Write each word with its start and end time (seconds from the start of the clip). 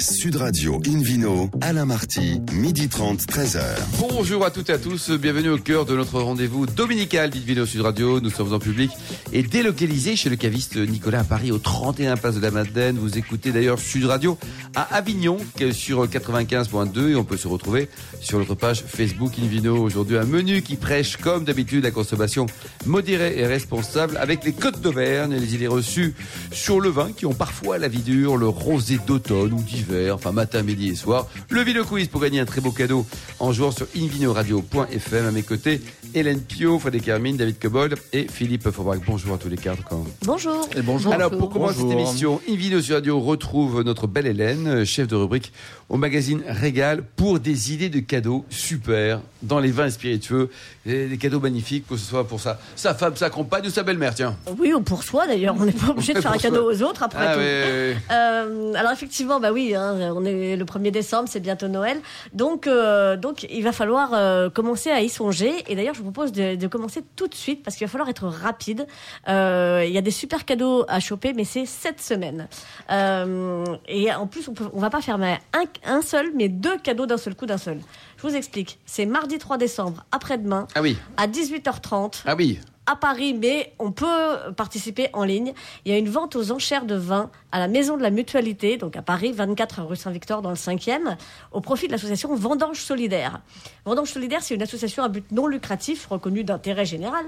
Sud 0.00 0.36
Radio 0.36 0.80
Invino, 0.86 1.50
Alain 1.60 1.84
Marty, 1.84 2.40
midi 2.52 2.88
30, 2.88 3.20
13h. 3.26 3.60
Bonjour 3.98 4.44
à 4.44 4.52
toutes 4.52 4.70
et 4.70 4.72
à 4.72 4.78
tous, 4.78 5.10
bienvenue 5.10 5.50
au 5.50 5.58
cœur 5.58 5.86
de 5.86 5.96
notre 5.96 6.20
rendez-vous 6.20 6.66
dominical 6.66 7.30
d'Invino 7.30 7.66
Sud 7.66 7.80
Radio. 7.80 8.20
Nous 8.20 8.30
sommes 8.30 8.52
en 8.52 8.60
public 8.60 8.92
et 9.32 9.42
délocalisés 9.42 10.14
chez 10.14 10.30
le 10.30 10.36
caviste 10.36 10.76
Nicolas 10.76 11.20
à 11.20 11.24
Paris 11.24 11.50
au 11.50 11.58
31 11.58 12.16
Place 12.16 12.36
de 12.36 12.40
la 12.40 12.52
Madeleine. 12.52 12.96
Vous 12.96 13.18
écoutez 13.18 13.50
d'ailleurs 13.50 13.80
Sud 13.80 14.04
Radio 14.04 14.38
à 14.76 14.82
Avignon 14.94 15.36
sur 15.72 16.06
95.2 16.06 17.08
et 17.08 17.16
on 17.16 17.24
peut 17.24 17.36
se 17.36 17.48
retrouver 17.48 17.88
sur 18.20 18.38
notre 18.38 18.54
page 18.54 18.84
Facebook 18.86 19.32
Invino. 19.42 19.82
Aujourd'hui 19.82 20.16
un 20.16 20.26
menu 20.26 20.62
qui 20.62 20.76
prêche 20.76 21.16
comme 21.16 21.44
d'habitude 21.44 21.82
la 21.82 21.90
consommation 21.90 22.46
modérée 22.86 23.36
et 23.36 23.46
responsable 23.46 24.16
avec 24.18 24.44
les 24.44 24.52
côtes 24.52 24.80
d'Auvergne 24.80 25.32
et 25.32 25.40
les 25.40 25.56
idées 25.56 25.66
reçues 25.66 26.14
sur 26.52 26.78
le 26.78 26.88
vin 26.88 27.10
qui 27.10 27.26
ont 27.26 27.34
parfois 27.34 27.78
la 27.78 27.88
vie 27.88 28.02
dure, 28.02 28.36
le 28.36 28.48
rosé 28.48 29.00
d'automne 29.04 29.52
ou 29.52 29.62
d'hiver 29.62 29.87
enfin 30.12 30.32
matin, 30.32 30.62
midi 30.62 30.88
et 30.88 30.94
soir. 30.94 31.26
Le 31.50 31.62
Vino 31.62 31.84
Quiz 31.84 32.08
pour 32.08 32.20
gagner 32.20 32.40
un 32.40 32.44
très 32.44 32.60
beau 32.60 32.70
cadeau 32.70 33.06
en 33.38 33.52
jouant 33.52 33.70
sur 33.70 33.86
invinoradio.fm. 33.96 35.26
À 35.26 35.30
mes 35.30 35.42
côtés, 35.42 35.80
Hélène 36.14 36.40
Pio, 36.40 36.78
Frédéric 36.78 37.08
Hermine, 37.08 37.36
David 37.36 37.58
Cobold 37.58 37.94
et 38.12 38.26
Philippe 38.28 38.70
Forbach. 38.70 39.00
Bonjour 39.06 39.34
à 39.34 39.38
tous 39.38 39.48
les 39.48 39.56
quatre. 39.56 39.82
Bonjour. 40.24 40.68
Et 40.76 40.82
bonjour. 40.82 41.12
Alors 41.12 41.30
pour 41.30 41.50
commencer 41.50 41.80
cette 41.80 41.90
émission, 41.90 42.40
Invino 42.48 42.80
sur 42.80 42.96
Radio 42.96 43.20
retrouve 43.20 43.82
notre 43.82 44.06
belle 44.06 44.26
Hélène, 44.26 44.84
chef 44.84 45.08
de 45.08 45.16
rubrique 45.16 45.52
au 45.88 45.96
magazine 45.96 46.42
Régal 46.46 47.02
pour 47.16 47.40
des 47.40 47.72
idées 47.72 47.88
de 47.88 48.00
cadeaux 48.00 48.44
super 48.50 49.20
dans 49.42 49.58
les 49.58 49.70
vins 49.70 49.90
spiritueux. 49.90 50.50
des 50.84 51.18
cadeaux 51.18 51.40
magnifiques, 51.40 51.86
que 51.88 51.96
ce 51.96 52.04
soit 52.04 52.26
pour 52.26 52.40
sa, 52.40 52.58
sa 52.76 52.94
femme, 52.94 53.16
sa 53.16 53.30
compagne 53.30 53.66
ou 53.66 53.70
sa 53.70 53.82
belle-mère, 53.82 54.14
tiens. 54.14 54.36
Oui, 54.58 54.72
ou 54.72 54.80
pour 54.80 55.02
soi 55.02 55.26
d'ailleurs. 55.26 55.54
On 55.58 55.64
n'est 55.64 55.72
pas 55.72 55.88
obligé 55.88 56.14
de 56.14 56.20
faire 56.20 56.32
un 56.32 56.38
cadeau 56.38 56.70
aux 56.70 56.82
autres 56.82 57.02
après 57.02 57.26
ah, 57.26 57.34
tout. 57.34 57.40
Oui, 57.40 57.96
euh, 58.10 58.74
alors 58.74 58.92
effectivement, 58.92 59.40
bah 59.40 59.52
oui, 59.52 59.74
hein, 59.78 60.12
on 60.14 60.24
est 60.24 60.56
le 60.56 60.64
1er 60.64 60.90
décembre, 60.90 61.28
c'est 61.30 61.40
bientôt 61.40 61.68
Noël. 61.68 62.00
Donc, 62.32 62.66
euh, 62.66 63.16
donc 63.16 63.46
il 63.50 63.62
va 63.62 63.72
falloir 63.72 64.10
euh, 64.12 64.50
commencer 64.50 64.90
à 64.90 65.00
y 65.00 65.08
songer. 65.08 65.52
Et 65.68 65.76
d'ailleurs, 65.76 65.94
je 65.94 66.00
vous 66.00 66.10
propose 66.10 66.32
de, 66.32 66.56
de, 66.56 66.66
commencer 66.66 67.02
tout 67.16 67.28
de 67.28 67.34
suite 67.34 67.62
parce 67.62 67.76
qu'il 67.76 67.86
va 67.86 67.90
falloir 67.90 68.08
être 68.08 68.26
rapide. 68.26 68.86
Euh, 69.28 69.84
il 69.86 69.92
y 69.92 69.98
a 69.98 70.02
des 70.02 70.10
super 70.10 70.44
cadeaux 70.44 70.84
à 70.88 71.00
choper, 71.00 71.32
mais 71.32 71.44
c'est 71.44 71.66
cette 71.66 72.00
semaine. 72.00 72.48
et 72.90 74.12
en 74.12 74.26
plus, 74.26 74.48
on, 74.48 74.54
peut, 74.54 74.68
on 74.72 74.80
va 74.80 74.90
pas 74.90 75.00
faire 75.00 75.20
un, 75.20 75.38
un 75.84 76.02
seul, 76.02 76.32
mais 76.34 76.48
deux 76.48 76.78
cadeaux 76.78 77.06
d'un 77.06 77.16
seul 77.16 77.34
coup, 77.34 77.46
d'un 77.46 77.58
seul. 77.58 77.78
Je 78.16 78.22
vous 78.22 78.34
explique. 78.34 78.78
C'est 78.84 79.06
mardi 79.06 79.38
3 79.38 79.58
décembre, 79.58 80.04
après-demain, 80.12 80.66
ah 80.74 80.82
oui. 80.82 80.96
à 81.16 81.26
18h30. 81.26 82.22
Ah 82.26 82.34
oui 82.36 82.58
à 82.88 82.96
Paris, 82.96 83.34
mais 83.34 83.72
on 83.78 83.92
peut 83.92 84.52
participer 84.56 85.08
en 85.12 85.24
ligne. 85.24 85.52
Il 85.84 85.92
y 85.92 85.94
a 85.94 85.98
une 85.98 86.08
vente 86.08 86.36
aux 86.36 86.52
enchères 86.52 86.86
de 86.86 86.94
vin 86.94 87.30
à 87.52 87.58
la 87.58 87.68
Maison 87.68 87.96
de 87.96 88.02
la 88.02 88.10
Mutualité, 88.10 88.76
donc 88.76 88.96
à 88.96 89.02
Paris, 89.02 89.32
24 89.32 89.82
rue 89.82 89.96
Saint-Victor 89.96 90.42
dans 90.42 90.50
le 90.50 90.56
5e, 90.56 91.16
au 91.52 91.60
profit 91.60 91.86
de 91.86 91.92
l'association 91.92 92.34
Vendange 92.34 92.80
Solidaire. 92.80 93.40
Vendange 93.84 94.10
Solidaire, 94.10 94.42
c'est 94.42 94.54
une 94.54 94.62
association 94.62 95.02
à 95.02 95.08
but 95.08 95.24
non 95.32 95.46
lucratif, 95.46 96.06
reconnue 96.06 96.44
d'intérêt 96.44 96.84
général. 96.84 97.24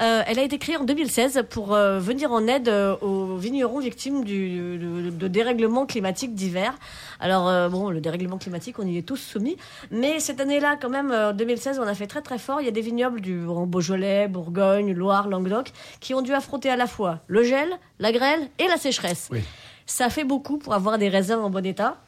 Euh, 0.00 0.22
elle 0.26 0.38
a 0.38 0.42
été 0.42 0.58
créée 0.58 0.76
en 0.76 0.84
2016 0.84 1.44
pour 1.50 1.74
euh, 1.74 1.98
venir 1.98 2.32
en 2.32 2.46
aide 2.46 2.68
euh, 2.68 2.96
aux 3.00 3.36
vignerons 3.36 3.80
victimes 3.80 4.24
de, 4.24 5.10
de 5.10 5.28
dérèglements 5.28 5.86
climatiques 5.86 6.34
divers. 6.34 6.74
Alors, 7.20 7.70
bon, 7.70 7.90
le 7.90 8.00
dérèglement 8.00 8.38
climatique, 8.38 8.78
on 8.78 8.86
y 8.86 8.98
est 8.98 9.02
tous 9.02 9.16
soumis. 9.16 9.56
Mais 9.90 10.20
cette 10.20 10.40
année-là, 10.40 10.76
quand 10.80 10.90
même, 10.90 11.10
en 11.10 11.32
2016, 11.32 11.78
on 11.78 11.86
a 11.86 11.94
fait 11.94 12.06
très 12.06 12.22
très 12.22 12.38
fort. 12.38 12.60
Il 12.60 12.64
y 12.64 12.68
a 12.68 12.72
des 12.72 12.80
vignobles 12.80 13.20
du 13.20 13.46
en 13.46 13.66
Beaujolais, 13.66 14.28
Bourgogne, 14.28 14.92
Loire, 15.04 15.28
Languedoc, 15.28 15.70
qui 16.00 16.14
ont 16.14 16.22
dû 16.22 16.32
affronter 16.32 16.70
à 16.70 16.76
la 16.76 16.86
fois 16.86 17.20
le 17.26 17.44
gel, 17.44 17.68
la 17.98 18.10
grêle 18.10 18.48
et 18.58 18.66
la 18.66 18.78
sécheresse. 18.78 19.28
Ça 19.86 20.08
fait 20.08 20.24
beaucoup 20.24 20.56
pour 20.58 20.72
avoir 20.72 20.96
des 20.98 21.08
raisins 21.10 21.40
en 21.42 21.50
bon 21.50 21.64
état. 21.64 21.98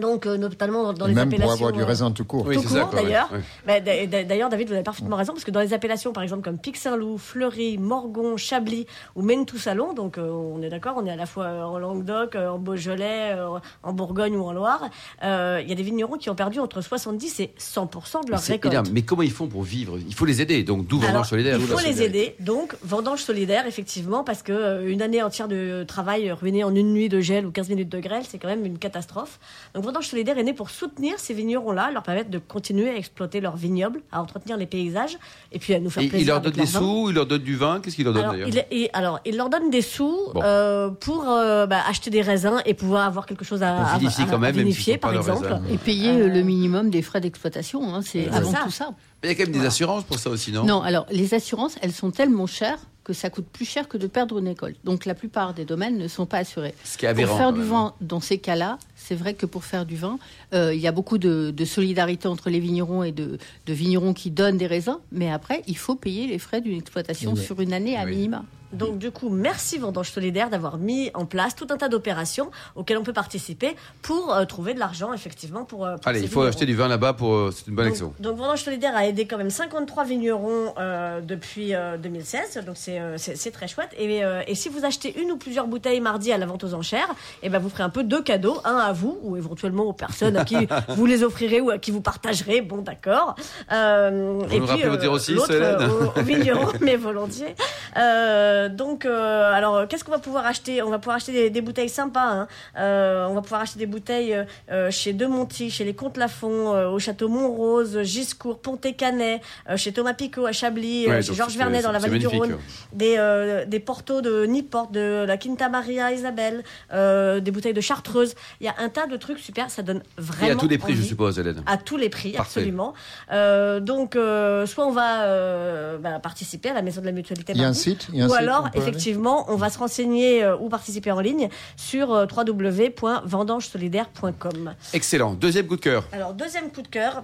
Donc, 0.00 0.24
euh, 0.26 0.36
notamment 0.38 0.92
dans 0.92 1.06
les 1.06 1.14
Même 1.14 1.28
appellations. 1.28 1.44
pour 1.46 1.52
avoir 1.52 1.72
du 1.72 1.82
raisin 1.82 2.10
tout 2.12 2.24
court. 2.24 2.46
Oui, 2.46 2.56
tout 2.56 2.62
court, 2.62 2.90
d'ailleurs. 2.92 3.30
ouais, 3.32 3.40
Bah, 3.66 3.80
d'ailleurs, 4.24 4.48
David, 4.48 4.68
vous 4.68 4.74
avez 4.74 4.82
parfaitement 4.82 5.16
raison, 5.16 5.32
parce 5.32 5.44
que 5.44 5.50
dans 5.50 5.60
les 5.60 5.74
appellations, 5.74 6.12
par 6.12 6.22
exemple, 6.22 6.42
comme 6.42 6.58
Pic 6.58 6.76
Saint-Loup, 6.76 7.18
Fleury, 7.18 7.76
Morgon, 7.76 8.36
Chablis 8.36 8.86
ou 9.16 9.22
Maine-tout-Salon, 9.22 9.92
donc 9.92 10.16
euh, 10.16 10.30
on 10.30 10.62
est 10.62 10.68
d'accord, 10.70 10.94
on 10.96 11.04
est 11.06 11.10
à 11.10 11.16
la 11.16 11.26
fois 11.26 11.44
euh, 11.46 11.62
en 11.62 11.78
Languedoc, 11.78 12.36
euh, 12.36 12.48
en 12.48 12.58
Beaujolais, 12.58 13.32
euh, 13.36 13.58
en 13.82 13.92
Bourgogne 13.92 14.36
ou 14.36 14.44
en 14.44 14.52
Loire, 14.52 14.88
euh, 15.24 15.60
il 15.62 15.68
y 15.68 15.72
a 15.72 15.74
des 15.74 15.82
vignerons 15.82 16.16
qui 16.16 16.30
ont 16.30 16.34
perdu 16.34 16.60
entre 16.60 16.80
70 16.80 17.40
et 17.40 17.52
100% 17.58 18.24
de 18.24 18.30
leur 18.30 18.40
récolte. 18.40 18.72
énorme. 18.72 18.86
Mais 18.92 19.02
comment 19.02 19.22
ils 19.22 19.32
font 19.32 19.48
pour 19.48 19.62
vivre? 19.64 19.98
Il 20.06 20.14
faut 20.14 20.24
les 20.24 20.40
aider. 20.40 20.62
Donc, 20.62 20.86
d'où 20.86 20.98
Vendange 21.00 21.28
Solidaire. 21.28 21.58
Il 21.60 21.66
faut 21.66 21.78
les 21.80 22.02
aider. 22.02 22.36
Donc, 22.40 22.76
vendange 22.82 23.20
solidaire, 23.22 23.66
effectivement, 23.66 24.24
parce 24.24 24.42
que 24.42 24.52
euh, 24.52 24.88
une 24.90 25.02
année 25.02 25.22
entière 25.22 25.48
de 25.48 25.84
travail 25.86 26.30
ruinée 26.32 26.64
en 26.64 26.74
une 26.74 26.92
nuit 26.92 27.08
de 27.08 27.20
gel 27.20 27.44
ou 27.44 27.50
15 27.50 27.68
minutes 27.68 27.88
de 27.88 27.98
grêle, 28.00 28.22
c'est 28.26 28.38
quand 28.38 28.48
même 28.48 28.64
une 28.64 28.78
catastrophe. 28.78 29.38
Donc, 29.74 29.84
vendange 29.84 30.06
solidaire 30.08 30.36
est 30.38 30.42
né 30.42 30.52
pour 30.52 30.70
soutenir 30.70 31.18
ces 31.18 31.32
vignerons-là, 31.34 31.90
leur 31.92 32.02
permettre 32.02 32.30
de 32.30 32.38
continuer 32.38 32.88
à 32.90 32.96
exploiter 32.96 33.40
leurs 33.40 33.56
vignobles, 33.56 34.00
à 34.10 34.20
entretenir 34.20 34.56
les 34.56 34.66
paysages, 34.66 35.16
et 35.52 35.58
puis 35.58 35.74
à 35.74 35.80
nous 35.80 35.90
faire 35.90 36.02
Et 36.02 36.08
plaisir. 36.08 36.24
il 36.24 36.28
leur 36.28 36.36
avec 36.38 36.54
donne 36.54 36.64
des 36.66 36.72
leur 36.72 36.82
sous, 36.82 37.06
il 37.10 37.14
leur 37.14 37.26
donne 37.26 37.42
du 37.42 37.56
vin. 37.56 37.80
Qu'est-ce 37.80 37.96
qu'il 37.96 38.04
leur 38.04 38.14
donne 38.14 38.22
Alors 38.24 38.34
d'ailleurs 38.34 38.48
il, 38.48 38.64
et- 38.82 38.90
alors, 38.92 39.20
il 39.24 39.36
leur 39.36 39.48
donne 39.50 39.70
des 39.70 39.82
sous 39.82 40.16
Bon. 40.34 40.40
euh, 40.42 40.90
pour 40.90 41.28
euh, 41.28 41.66
bah, 41.66 41.80
acheter 41.88 42.10
des 42.10 42.22
raisins 42.22 42.60
et 42.66 42.74
pouvoir 42.74 43.06
avoir 43.06 43.26
quelque 43.26 43.44
chose 43.44 43.62
à, 43.62 43.96
vinifie 43.98 44.22
à- 44.22 44.26
quand 44.26 44.38
même, 44.38 44.54
vinifier, 44.56 44.98
par 44.98 45.14
exemple. 45.14 45.44
raisins. 45.46 45.62
Et 45.70 45.76
payer 45.78 46.10
Euh, 46.10 46.28
le 46.28 46.42
minimum 46.42 46.90
des 46.90 47.02
frais 47.02 47.20
d'exploitation, 47.20 47.94
hein, 47.94 48.00
c'est 48.02 48.24
C'est 48.24 48.30
avant 48.36 48.50
ça. 48.52 48.60
tout 48.64 48.70
ça. 48.70 48.90
Mais 49.22 49.28
il 49.30 49.38
y 49.38 49.40
a 49.40 49.44
quand 49.44 49.50
même 49.52 49.60
des 49.60 49.66
assurances 49.66 50.04
pour 50.04 50.18
ça 50.18 50.30
aussi, 50.30 50.50
non? 50.50 50.64
Non, 50.64 50.80
alors 50.82 51.06
les 51.10 51.34
assurances, 51.34 51.76
elles 51.82 51.92
sont 51.92 52.10
tellement 52.10 52.46
chères 52.46 52.78
que 53.10 53.16
ça 53.16 53.28
coûte 53.28 53.46
plus 53.52 53.64
cher 53.64 53.88
que 53.88 53.98
de 53.98 54.06
perdre 54.06 54.38
une 54.38 54.46
école. 54.46 54.74
Donc 54.84 55.04
la 55.04 55.14
plupart 55.16 55.52
des 55.52 55.64
domaines 55.64 55.98
ne 55.98 56.06
sont 56.06 56.26
pas 56.26 56.38
assurés. 56.38 56.74
Ce 56.84 56.96
qui 56.96 57.06
est 57.06 57.08
aberrant. 57.08 57.30
Pour 57.30 57.38
faire 57.38 57.52
du 57.52 57.62
vin 57.64 57.92
dans 58.00 58.20
ces 58.20 58.38
cas-là, 58.38 58.78
c'est 58.94 59.16
vrai 59.16 59.34
que 59.34 59.46
pour 59.46 59.64
faire 59.64 59.84
du 59.84 59.96
vin, 59.96 60.20
euh, 60.54 60.72
il 60.72 60.80
y 60.80 60.86
a 60.86 60.92
beaucoup 60.92 61.18
de, 61.18 61.50
de 61.50 61.64
solidarité 61.64 62.28
entre 62.28 62.50
les 62.50 62.60
vignerons 62.60 63.02
et 63.02 63.10
de, 63.10 63.38
de 63.66 63.72
vignerons 63.72 64.14
qui 64.14 64.30
donnent 64.30 64.58
des 64.58 64.68
raisins, 64.68 64.98
mais 65.10 65.28
après, 65.28 65.64
il 65.66 65.76
faut 65.76 65.96
payer 65.96 66.28
les 66.28 66.38
frais 66.38 66.60
d'une 66.60 66.78
exploitation 66.78 67.32
Oui. 67.34 67.42
sur 67.42 67.60
une 67.60 67.72
année 67.72 67.96
à 67.96 68.04
Oui. 68.04 68.12
minima. 68.12 68.44
Donc 68.72 68.98
du 68.98 69.10
coup, 69.10 69.28
merci 69.30 69.78
Vendange 69.78 70.10
Solidaire 70.10 70.48
d'avoir 70.50 70.78
mis 70.78 71.10
en 71.14 71.26
place 71.26 71.54
tout 71.56 71.66
un 71.70 71.76
tas 71.76 71.88
d'opérations 71.88 72.50
auxquelles 72.76 72.98
on 72.98 73.02
peut 73.02 73.12
participer 73.12 73.74
pour 74.02 74.32
euh, 74.34 74.44
trouver 74.44 74.74
de 74.74 74.78
l'argent 74.78 75.12
effectivement 75.12 75.64
pour. 75.64 75.84
euh, 75.86 75.96
pour 75.96 76.08
Allez, 76.08 76.20
il 76.20 76.28
faut 76.28 76.40
vignerons. 76.40 76.48
acheter 76.48 76.66
du 76.66 76.74
vin 76.76 76.88
là-bas 76.88 77.12
pour. 77.14 77.34
euh, 77.34 77.50
C'est 77.54 77.66
une 77.68 77.74
bonne 77.74 77.86
Donc, 77.86 77.92
action. 77.94 78.14
donc 78.20 78.36
Vendange 78.36 78.62
Solidaire 78.62 78.94
a 78.96 79.06
aidé 79.06 79.26
quand 79.26 79.38
même 79.38 79.50
53 79.50 80.04
vignerons 80.04 80.74
euh, 80.78 81.20
depuis 81.20 81.74
euh, 81.74 81.96
2016, 81.96 82.64
donc 82.64 82.76
c'est 82.76 83.00
euh, 83.00 83.16
c'est 83.18 83.36
c'est 83.36 83.50
très 83.50 83.66
chouette. 83.68 83.90
Et, 83.98 84.24
euh, 84.24 84.42
et 84.46 84.54
si 84.54 84.68
vous 84.68 84.84
achetez 84.84 85.20
une 85.20 85.32
ou 85.32 85.36
plusieurs 85.36 85.66
bouteilles 85.66 86.00
mardi 86.00 86.32
à 86.32 86.38
la 86.38 86.46
vente 86.46 86.62
aux 86.64 86.74
enchères, 86.74 87.08
et 87.42 87.48
ben 87.48 87.58
vous 87.58 87.70
ferez 87.70 87.82
un 87.82 87.90
peu 87.90 88.04
deux 88.04 88.22
cadeaux, 88.22 88.60
un 88.64 88.76
à 88.76 88.92
vous 88.92 89.18
ou 89.22 89.36
éventuellement 89.36 89.84
aux 89.84 89.92
personnes 89.92 90.36
à 90.36 90.44
qui 90.44 90.68
vous 90.88 91.06
les 91.06 91.22
offrirez 91.24 91.60
ou 91.60 91.70
à 91.70 91.78
qui 91.78 91.90
vous 91.90 92.00
partagerez. 92.02 92.60
Bon, 92.60 92.78
d'accord. 92.78 93.34
Euh, 93.72 94.38
Vous 94.48 94.58
nous 94.58 94.66
rappelez 94.66 94.88
votre 94.88 95.18
06, 95.18 95.32
l'autre 95.34 95.50
Hélène 95.54 95.90
aux, 95.90 96.18
aux 96.20 96.22
vignerons, 96.22 96.72
mais 96.80 96.96
volontiers. 96.96 97.54
Euh, 97.96 98.59
donc, 98.68 99.04
euh, 99.04 99.52
alors, 99.52 99.76
euh, 99.76 99.86
qu'est-ce 99.86 100.04
qu'on 100.04 100.10
va 100.12 100.18
pouvoir 100.18 100.46
acheter? 100.46 100.82
On 100.82 100.90
va 100.90 100.98
pouvoir 100.98 101.16
acheter 101.16 101.32
des, 101.32 101.50
des 101.50 101.60
bouteilles 101.60 101.88
sympas. 101.88 102.20
hein. 102.28 102.48
Euh, 102.78 103.26
on 103.28 103.34
va 103.34 103.42
pouvoir 103.42 103.62
acheter 103.62 103.78
des 103.78 103.86
bouteilles 103.86 104.34
euh, 104.34 104.44
euh, 104.70 104.90
chez 104.90 105.12
Demonty, 105.12 105.70
chez 105.70 105.84
les 105.84 105.94
Comtes 105.94 106.16
Lafont, 106.16 106.74
euh, 106.74 106.88
au 106.88 106.98
château 106.98 107.28
Montrose, 107.28 108.02
Giscourt, 108.02 108.58
Pontet-Canet, 108.60 109.40
euh, 109.68 109.76
chez 109.76 109.92
Thomas 109.92 110.14
Picot 110.14 110.46
à 110.46 110.52
Chablis, 110.52 111.06
euh, 111.06 111.10
Ouais, 111.10 111.22
chez 111.22 111.34
Georges 111.34 111.56
Vernet 111.56 111.82
dans 111.82 111.92
la 111.92 111.98
vallée 111.98 112.18
du. 112.18 112.26
Rhône, 112.26 112.56
des, 112.92 113.16
euh, 113.18 113.64
des 113.64 113.80
portos 113.80 114.20
de 114.20 114.44
Niport, 114.46 114.88
de 114.90 115.24
la 115.26 115.36
Quinta 115.36 115.68
Maria 115.68 116.12
Isabelle, 116.12 116.62
euh, 116.92 117.40
des 117.40 117.50
bouteilles 117.50 117.74
de 117.74 117.80
Chartreuse. 117.80 118.34
Il 118.60 118.66
y 118.66 118.68
a 118.68 118.74
un 118.78 118.88
tas 118.88 119.06
de 119.06 119.16
trucs 119.16 119.38
super. 119.38 119.70
Ça 119.70 119.82
donne 119.82 120.02
vraiment. 120.16 120.48
Et 120.48 120.52
à 120.52 120.56
tous 120.56 120.68
les 120.68 120.78
prix, 120.78 120.94
je 120.94 121.02
suppose, 121.02 121.38
Hélène. 121.38 121.62
à 121.66 121.76
tous 121.76 121.96
les 121.96 122.08
prix, 122.08 122.32
Parfait. 122.32 122.60
absolument. 122.60 122.94
Euh, 123.32 123.80
donc, 123.80 124.16
euh, 124.16 124.66
soit 124.66 124.86
on 124.86 124.92
va 124.92 125.22
euh, 125.24 125.98
bah, 125.98 126.18
participer 126.22 126.70
à 126.70 126.74
la 126.74 126.82
maison 126.82 127.00
de 127.00 127.06
la 127.06 127.12
mutualité, 127.12 127.52
Il 127.54 127.60
y 127.60 127.64
a 127.64 127.68
un 127.68 127.72
site 127.72 128.08
il 128.12 128.18
y 128.18 128.22
a 128.22 128.24
un 128.24 128.28
site 128.28 128.36
alors 128.50 128.66
aller 128.66 128.78
effectivement, 128.78 129.46
on 129.48 129.56
va 129.56 129.70
se 129.70 129.78
renseigner 129.78 130.44
euh, 130.44 130.56
ou 130.56 130.68
participer 130.68 131.10
en 131.10 131.20
ligne 131.20 131.48
sur 131.76 132.12
euh, 132.12 132.26
www.vendangesolidaire.com. 132.26 134.74
Excellent. 134.92 135.32
Deuxième 135.34 135.66
coup 135.66 135.76
de 135.76 135.80
cœur. 135.80 136.04
Alors, 136.12 136.34
deuxième 136.34 136.70
coup 136.70 136.82
de 136.82 136.88
cœur. 136.88 137.22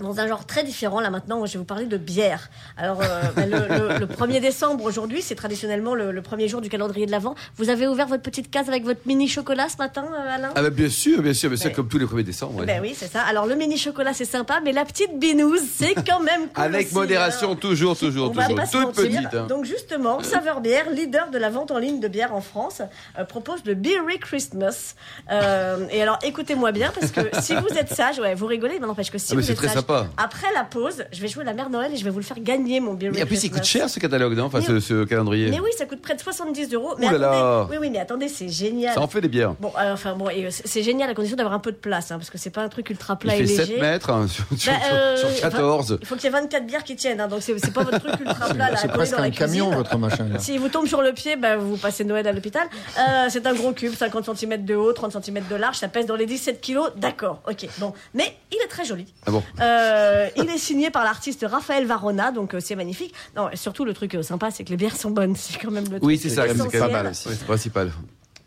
Dans 0.00 0.20
un 0.20 0.28
genre 0.28 0.46
très 0.46 0.62
différent, 0.62 1.00
là 1.00 1.10
maintenant, 1.10 1.44
je 1.44 1.54
vais 1.54 1.58
vous 1.58 1.64
parler 1.64 1.86
de 1.86 1.96
bière. 1.96 2.50
Alors, 2.76 3.00
euh, 3.02 3.22
bah, 3.34 3.46
le, 3.46 3.58
le- 3.94 3.98
le 3.98 4.06
1er 4.06 4.40
décembre, 4.40 4.84
aujourd'hui, 4.84 5.22
c'est 5.22 5.34
traditionnellement 5.34 5.94
le, 5.96 6.12
le 6.12 6.22
premier 6.22 6.46
jour 6.46 6.60
du 6.60 6.68
calendrier 6.68 7.04
de 7.04 7.10
l'Avent. 7.10 7.34
Vous 7.56 7.68
avez 7.68 7.88
ouvert 7.88 8.06
votre 8.06 8.22
petite 8.22 8.48
case 8.48 8.68
avec 8.68 8.84
votre 8.84 9.00
mini 9.06 9.26
chocolat 9.26 9.68
ce 9.68 9.76
matin, 9.76 10.04
euh, 10.14 10.34
Alain? 10.36 10.50
Ah, 10.54 10.62
bah, 10.62 10.70
bien 10.70 10.88
sûr, 10.88 11.20
bien 11.20 11.34
sûr, 11.34 11.48
bien 11.50 11.58
sûr, 11.58 11.72
comme 11.72 11.88
tous 11.88 11.98
les 11.98 12.04
1er 12.06 12.22
décembre. 12.22 12.60
ouais. 12.60 12.66
Ben 12.66 12.80
oui, 12.80 12.94
c'est 12.96 13.08
ça. 13.10 13.22
Alors, 13.22 13.46
le 13.46 13.56
mini 13.56 13.76
chocolat, 13.76 14.12
c'est 14.14 14.24
sympa, 14.24 14.60
mais 14.64 14.70
la 14.70 14.84
petite 14.84 15.18
binouse, 15.18 15.62
c'est 15.74 15.94
quand 16.06 16.20
même 16.20 16.42
cool. 16.54 16.62
Avec 16.64 16.86
aussi. 16.86 16.94
modération, 16.94 17.48
Alors, 17.48 17.58
toujours, 17.60 17.98
toujours, 17.98 18.32
toujours. 18.32 18.54
pas 18.54 18.66
Toute 18.68 18.94
petite. 18.94 19.34
hein. 19.34 19.46
Donc 19.48 19.64
justement, 19.64 20.22
Saveur 20.22 20.60
Bière, 20.60 20.90
leader 20.90 21.30
de 21.30 21.38
la 21.38 21.50
vente 21.50 21.72
en 21.72 21.78
ligne 21.78 21.98
de 21.98 22.06
bière 22.08 22.34
en 22.36 22.40
France, 22.40 22.82
euh, 23.18 23.24
propose 23.24 23.64
le 23.64 23.74
Beery 23.74 24.20
Christmas. 24.20 24.94
Euh, 25.32 25.86
et 25.90 26.00
alors 26.02 26.18
écoutez-moi 26.22 26.70
bien 26.72 26.92
parce 26.98 27.10
que 27.10 27.20
si 27.40 27.54
vous 27.56 27.68
êtes 27.76 27.92
sage, 27.92 28.18
ouais, 28.20 28.34
vous 28.34 28.46
rigolez, 28.46 28.78
mais 28.80 28.86
n'empêche 28.86 29.10
que 29.10 29.18
si 29.18 29.32
Ah, 29.32 29.34
vous 29.34 29.50
êtes 29.50 29.58
sage, 29.60 29.74
sympa. 29.88 30.06
Après 30.16 30.46
la 30.54 30.64
pause, 30.64 31.04
je 31.12 31.20
vais 31.20 31.28
jouer 31.28 31.44
la 31.44 31.52
mère 31.52 31.70
Noël 31.70 31.92
et 31.92 31.96
je 31.96 32.04
vais 32.04 32.10
vous 32.10 32.18
le 32.18 32.24
faire 32.24 32.38
gagner, 32.40 32.80
mon 32.80 32.94
Merry 32.94 33.18
Et 33.18 33.22
en 33.22 33.26
plus, 33.26 33.42
il 33.44 33.50
coûte 33.50 33.64
cher 33.64 33.88
ce 33.88 33.98
catalogue, 34.00 34.34
non 34.36 34.44
Enfin, 34.44 34.60
Mais- 34.60 34.66
ce, 34.66 34.80
ce 34.80 35.04
calendrier. 35.04 35.50
Mais 35.50 35.60
oui, 35.60 35.70
ça 35.76 35.84
coûte 35.86 36.00
près 36.02 36.14
de 36.14 36.20
70 36.20 36.72
euros. 36.74 36.94
Mais 36.98 37.06
Ouh 37.08 37.12
là 37.12 37.18
là. 37.18 37.30
attendez, 37.30 37.70
oui, 37.72 37.78
oui, 37.82 37.90
mais 37.90 37.98
attendez, 37.98 38.28
c'est 38.28 38.48
génial. 38.48 38.94
Ça 38.94 39.00
en 39.00 39.08
fait 39.08 39.20
des 39.20 39.28
bières. 39.28 39.54
Bon, 39.60 39.72
euh, 39.80 39.92
enfin 39.92 40.14
bon, 40.14 40.28
et, 40.30 40.46
euh, 40.46 40.50
c'est 40.50 40.82
génial 40.82 41.10
à 41.10 41.14
condition 41.14 41.36
d'avoir 41.36 41.54
un 41.54 41.58
peu 41.58 41.72
de 41.72 41.76
place, 41.76 42.10
hein, 42.10 42.18
parce 42.18 42.30
que 42.30 42.38
c'est 42.38 42.50
pas 42.50 42.62
un 42.62 42.68
truc 42.68 42.90
ultra 42.90 43.14
Il 43.14 43.18
plat 43.18 43.34
et 43.36 43.38
fait 43.38 43.44
léger. 43.44 43.64
7 43.74 43.80
mètres 43.80 44.10
hein, 44.10 44.26
sur, 44.28 44.44
Bah, 44.50 44.72
euh, 44.92 45.16
sur- 45.16 45.30
sur 45.30 45.40
14. 45.40 45.98
Il 46.00 46.06
faut 46.06 46.14
qu'il 46.16 46.24
y 46.24 46.26
ait 46.28 46.30
24 46.30 46.66
bières 46.66 46.84
qui 46.84 46.96
tiennent, 46.96 47.20
hein, 47.20 47.28
donc 47.28 47.42
c'est 47.42 47.72
pas 47.72 47.82
votre 47.84 47.98
truc 47.98 48.20
ultra 48.20 48.46
plat 48.48 48.70
là, 48.70 48.74
à 48.74 48.76
C'est 48.76 48.88
presque 48.88 49.12
dans 49.12 49.18
la 49.22 49.24
un 49.28 49.30
camion, 49.30 49.70
votre 49.70 49.96
machin. 49.98 50.26
là. 50.32 50.38
S'il 50.38 50.60
vous 50.60 50.68
tombe 50.68 50.86
sur 50.86 51.02
le 51.02 51.12
pied, 51.12 51.36
bah, 51.36 51.56
vous 51.56 51.76
passez 51.76 52.04
Noël 52.04 52.26
à 52.28 52.32
l'hôpital. 52.32 52.66
Euh, 52.98 53.26
c'est 53.28 53.46
un 53.46 53.54
gros 53.54 53.72
cube, 53.72 53.94
50 53.94 54.24
cm 54.36 54.64
de 54.64 54.74
haut, 54.74 54.92
30 54.92 55.12
cm 55.24 55.42
de 55.50 55.56
large, 55.56 55.76
ça 55.76 55.88
pèse 55.88 56.06
dans 56.06 56.16
les 56.16 56.26
17 56.26 56.60
kilos, 56.60 56.90
d'accord, 56.96 57.40
ok. 57.48 57.66
Bon, 57.78 57.92
mais 58.14 58.34
il 58.52 58.58
est 58.64 58.68
très 58.68 58.84
joli. 58.84 59.06
Ah 59.26 59.30
bon 59.30 59.42
Euh, 59.78 60.28
il 60.36 60.48
est 60.50 60.58
signé 60.58 60.90
par 60.90 61.04
l'artiste 61.04 61.46
Raphaël 61.48 61.86
Varona, 61.86 62.32
donc 62.32 62.54
euh, 62.54 62.60
c'est 62.60 62.76
magnifique. 62.76 63.14
Non, 63.36 63.48
surtout 63.54 63.84
le 63.84 63.94
truc 63.94 64.14
euh, 64.14 64.22
sympa, 64.22 64.50
c'est 64.50 64.64
que 64.64 64.70
les 64.70 64.76
bières 64.76 64.96
sont 64.96 65.10
bonnes, 65.10 65.36
c'est 65.36 65.58
quand 65.58 65.70
même 65.70 65.84
le 65.84 65.98
truc 65.98 66.04
Oui, 66.04 66.18
c'est 66.18 66.28
ça, 66.28 66.44
c'est 66.48 66.78
pas 66.78 66.88
mal 66.88 67.08
aussi. 67.08 67.24
c'est 67.24 67.40
le 67.40 67.46
principal. 67.46 67.92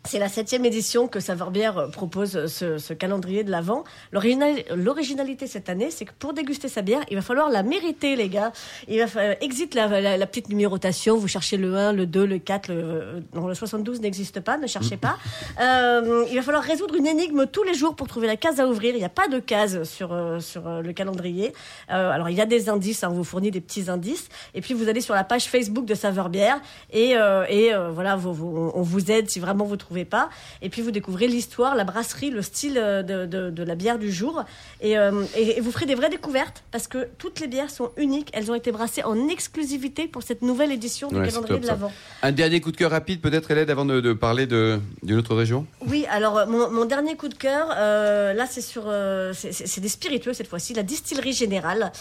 C'est 0.04 0.18
la 0.18 0.28
septième 0.28 0.64
édition 0.64 1.06
que 1.06 1.20
Saveur 1.20 1.50
Bière 1.52 1.78
euh, 1.78 1.86
propose 1.88 2.36
euh, 2.36 2.46
ce, 2.48 2.78
ce 2.78 2.92
calendrier 2.92 3.44
de 3.44 3.50
l'Avent. 3.52 3.84
L'original- 4.10 4.64
L'originalité 4.74 5.46
cette 5.46 5.68
année, 5.68 5.90
c'est 5.92 6.04
que 6.04 6.12
pour 6.18 6.32
déguster 6.32 6.66
sa 6.68 6.82
bière, 6.82 7.02
il 7.08 7.14
va 7.16 7.22
falloir 7.22 7.50
la 7.50 7.62
mériter, 7.62 8.16
les 8.16 8.28
gars. 8.28 8.52
Il 8.88 8.98
va 8.98 9.06
falloir, 9.06 9.36
exit 9.40 9.74
la, 9.74 9.86
la- 10.00 10.16
la 10.16 10.26
petite 10.26 10.48
numérotation, 10.48 11.16
vous 11.16 11.28
cherchez 11.28 11.56
le 11.56 11.76
1, 11.76 11.92
le 11.92 12.06
2, 12.06 12.26
le 12.26 12.38
4, 12.38 12.68
le, 12.68 12.74
euh, 12.74 13.20
non, 13.34 13.46
le 13.46 13.54
72 13.54 14.00
n'existe 14.00 14.40
pas, 14.40 14.58
ne 14.58 14.66
cherchez 14.66 14.96
pas. 14.96 15.16
Euh, 15.60 16.24
il 16.30 16.36
va 16.36 16.42
falloir 16.42 16.62
résoudre 16.64 16.94
une 16.96 17.06
énigme 17.06 17.46
tous 17.46 17.62
les 17.62 17.74
jours 17.74 17.94
pour 17.94 18.08
trouver 18.08 18.26
la 18.26 18.36
case 18.36 18.58
à 18.58 18.66
ouvrir. 18.66 18.94
Il 18.94 18.98
n'y 18.98 19.04
a 19.04 19.08
pas 19.10 19.28
de 19.28 19.38
case 19.38 19.84
sur, 19.84 20.12
euh, 20.12 20.40
sur 20.40 20.66
euh, 20.66 20.80
le 20.80 20.92
calendrier. 20.92 21.52
Euh, 21.90 22.10
alors, 22.10 22.28
il 22.30 22.36
y 22.36 22.40
a 22.40 22.46
des 22.46 22.68
indices, 22.68 23.04
hein, 23.04 23.08
on 23.10 23.14
vous 23.14 23.24
fournit 23.24 23.50
des 23.50 23.60
petits 23.60 23.88
indices. 23.90 24.28
Et 24.54 24.60
puis, 24.60 24.74
vous 24.74 24.88
allez 24.88 25.00
sur 25.00 25.14
la 25.14 25.24
page 25.24 25.44
Facebook 25.44 25.84
de 25.84 25.94
Saveur 25.94 26.30
Bière 26.30 26.60
et, 26.90 27.16
euh, 27.16 27.44
et 27.48 27.72
euh, 27.72 27.90
voilà, 27.90 28.16
vous- 28.16 28.32
vous- 28.32 28.72
on 28.74 28.82
vous 28.82 29.10
aide 29.10 29.30
si 29.30 29.38
vraiment 29.40 29.64
vous 29.64 29.76
trouvez 29.76 29.91
pas. 30.04 30.30
Et 30.62 30.68
puis, 30.68 30.82
vous 30.82 30.90
découvrez 30.90 31.28
l'histoire, 31.28 31.74
la 31.76 31.84
brasserie, 31.84 32.30
le 32.30 32.42
style 32.42 32.78
euh, 32.78 33.02
de, 33.02 33.26
de, 33.26 33.50
de 33.50 33.62
la 33.62 33.74
bière 33.74 33.98
du 33.98 34.10
jour. 34.10 34.44
Et, 34.80 34.98
euh, 34.98 35.24
et, 35.36 35.58
et 35.58 35.60
vous 35.60 35.70
ferez 35.70 35.86
des 35.86 35.94
vraies 35.94 36.10
découvertes 36.10 36.64
parce 36.70 36.88
que 36.88 37.08
toutes 37.18 37.40
les 37.40 37.46
bières 37.46 37.70
sont 37.70 37.90
uniques. 37.96 38.30
Elles 38.32 38.50
ont 38.50 38.54
été 38.54 38.72
brassées 38.72 39.04
en 39.04 39.28
exclusivité 39.28 40.08
pour 40.08 40.22
cette 40.22 40.42
nouvelle 40.42 40.72
édition 40.72 41.08
du 41.08 41.16
Ouais, 41.16 41.28
calendrier 41.28 41.54
top, 41.56 41.62
de 41.62 41.66
l'Avent. 41.68 41.92
Un 42.22 42.32
dernier 42.32 42.60
coup 42.60 42.72
de 42.72 42.76
cœur 42.76 42.90
rapide, 42.90 43.20
peut-être, 43.20 43.50
Hélène, 43.50 43.70
avant 43.70 43.84
de, 43.84 44.00
de 44.00 44.12
parler 44.12 44.46
d'une 44.46 45.18
autre 45.18 45.34
région? 45.34 45.66
Oui, 45.86 46.06
alors 46.10 46.38
euh, 46.38 46.46
mon, 46.46 46.70
mon 46.70 46.84
dernier 46.84 47.16
coup 47.16 47.28
de 47.28 47.34
cœur, 47.34 47.68
euh, 47.76 48.32
là 48.32 48.46
c'est 48.50 48.60
sur, 48.60 48.84
euh, 48.86 49.32
c'est- 49.34 49.80
des 49.80 49.88
spiritueux 49.88 50.32
cette 50.32 50.48
fois-ci, 50.48 50.74
la 50.74 50.82
distillerie 50.82 51.32
générale. 51.32 51.92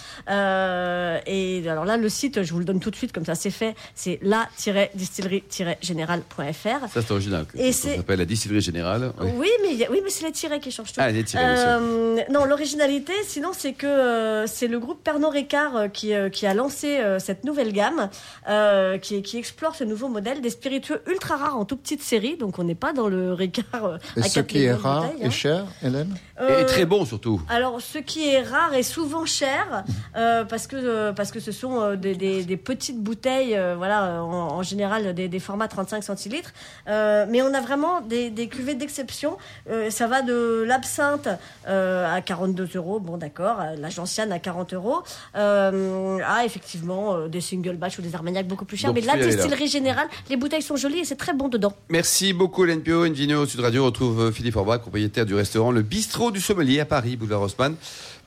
Et 1.27 1.63
alors 1.67 1.85
là, 1.85 1.97
le 1.97 2.09
site, 2.09 2.43
je 2.43 2.53
vous 2.53 2.59
le 2.59 2.65
donne 2.65 2.79
tout 2.79 2.91
de 2.91 2.95
suite 2.95 3.11
comme 3.11 3.25
ça 3.25 3.35
c'est 3.35 3.49
fait, 3.51 3.75
c'est 3.95 4.19
la-distillerie-générale.fr. 4.21 6.89
Ça, 6.93 7.01
c'est 7.01 7.11
original. 7.11 7.45
Et 7.55 7.71
ça 7.81 7.89
c'est- 7.89 7.95
s'appelle 7.97 8.19
la 8.19 8.25
distillerie 8.25 8.61
générale. 8.61 9.11
Oui. 9.19 9.29
Oui, 9.37 9.49
mais 9.63 9.87
oui, 9.89 10.01
mais 10.03 10.09
c'est 10.09 10.25
les 10.25 10.31
tirets 10.31 10.59
qui 10.59 10.71
changent 10.71 10.93
tout. 10.93 10.99
Ah, 11.03 11.09
les 11.11 11.25
sûr. 11.25 11.39
Euh, 11.41 12.17
non, 12.31 12.45
l'originalité, 12.45 13.13
sinon, 13.25 13.49
c'est 13.53 13.73
que 13.73 13.87
euh, 13.87 14.47
c'est 14.47 14.67
le 14.67 14.79
groupe 14.79 15.03
Pernod 15.03 15.31
Ricard 15.33 15.75
euh, 15.75 15.87
qui, 15.87 16.13
euh, 16.13 16.29
qui 16.29 16.45
a 16.45 16.53
lancé 16.53 16.97
euh, 16.99 17.19
cette 17.19 17.43
nouvelle 17.43 17.73
gamme, 17.73 18.09
euh, 18.49 18.97
qui, 18.97 19.21
qui 19.21 19.37
explore 19.37 19.75
ce 19.75 19.83
nouveau 19.83 20.07
modèle 20.07 20.41
des 20.41 20.49
spiritueux 20.49 21.01
ultra 21.07 21.37
rares 21.37 21.57
en 21.57 21.65
toute 21.65 21.81
petite 21.81 22.01
série. 22.03 22.37
Donc, 22.37 22.59
on 22.59 22.63
n'est 22.63 22.75
pas 22.75 22.93
dans 22.93 23.07
le 23.07 23.33
Ricard 23.33 23.85
euh, 23.85 23.97
Et 24.17 24.21
à 24.21 24.23
ce 24.23 24.35
4 24.35 24.47
qui 24.47 24.63
est 24.63 24.73
rare 24.73 25.03
bouteilles, 25.03 25.21
et 25.23 25.25
hein. 25.27 25.29
cher, 25.31 25.65
Hélène 25.83 26.15
Et 26.39 26.43
Euh, 26.43 26.65
très 26.65 26.85
bon, 26.85 27.05
surtout. 27.05 27.41
alors, 27.49 27.79
ce 27.81 27.97
qui 27.97 28.27
est 28.29 28.41
rare 28.41 28.73
est 28.73 28.83
souvent 28.83 29.25
cher 29.25 29.83
euh, 30.15 30.43
parce 30.43 30.67
que 30.67 30.75
euh, 30.75 31.13
parce 31.13 31.31
que 31.31 31.39
ce 31.39 31.51
sont 31.51 31.79
euh, 31.81 31.95
des, 31.95 32.15
des- 32.15 32.43
des 32.43 32.57
petites 32.57 32.99
bouteilles, 32.99 33.55
euh, 33.55 33.75
voilà, 33.77 34.23
en, 34.23 34.53
en 34.57 34.63
général 34.63 35.13
des, 35.13 35.27
des 35.27 35.39
formats 35.39 35.67
35 35.67 36.03
centilitres. 36.03 36.51
Euh, 36.87 37.25
mais 37.29 37.41
on 37.41 37.53
a 37.53 37.61
vraiment 37.61 37.70
des, 38.01 38.29
des 38.29 38.47
cuvées 38.47 38.75
d'exception. 38.75 39.37
Euh, 39.69 39.89
ça 39.89 40.07
va 40.07 40.21
de 40.21 40.63
l'absinthe 40.67 41.27
euh, 41.67 42.13
à 42.13 42.21
42 42.21 42.69
euros, 42.75 42.99
bon 42.99 43.17
d'accord, 43.17 43.59
euh, 43.61 43.75
la 43.77 43.89
gentiane 43.89 44.31
à 44.31 44.39
40 44.39 44.73
euros, 44.73 45.03
euh, 45.35 46.19
à 46.25 46.45
effectivement 46.45 47.15
euh, 47.15 47.27
des 47.27 47.41
single 47.41 47.75
batch 47.75 47.99
ou 47.99 48.01
des 48.01 48.15
armagnacs 48.15 48.47
beaucoup 48.47 48.65
plus 48.65 48.77
chers. 48.77 48.93
Donc, 48.93 49.03
mais 49.03 49.07
là. 49.07 49.17
distillerie 49.17 49.67
générale, 49.67 50.07
les 50.29 50.37
bouteilles 50.37 50.61
sont 50.61 50.75
jolies 50.75 50.99
et 50.99 51.05
c'est 51.05 51.15
très 51.15 51.33
bon 51.33 51.47
dedans. 51.47 51.73
Merci 51.89 52.33
beaucoup, 52.33 52.63
vidéo 52.63 53.05
au 53.05 53.45
Sud 53.45 53.59
Radio 53.59 53.85
retrouve 53.85 54.31
Philippe 54.31 54.55
Orbach, 54.55 54.79
propriétaire 54.81 55.25
du 55.25 55.35
restaurant 55.35 55.71
Le 55.71 55.81
Bistrot 55.81 56.31
du 56.31 56.41
Sommelier 56.41 56.79
à 56.79 56.85
Paris, 56.85 57.15
boulevard 57.15 57.41
Haussmann, 57.41 57.75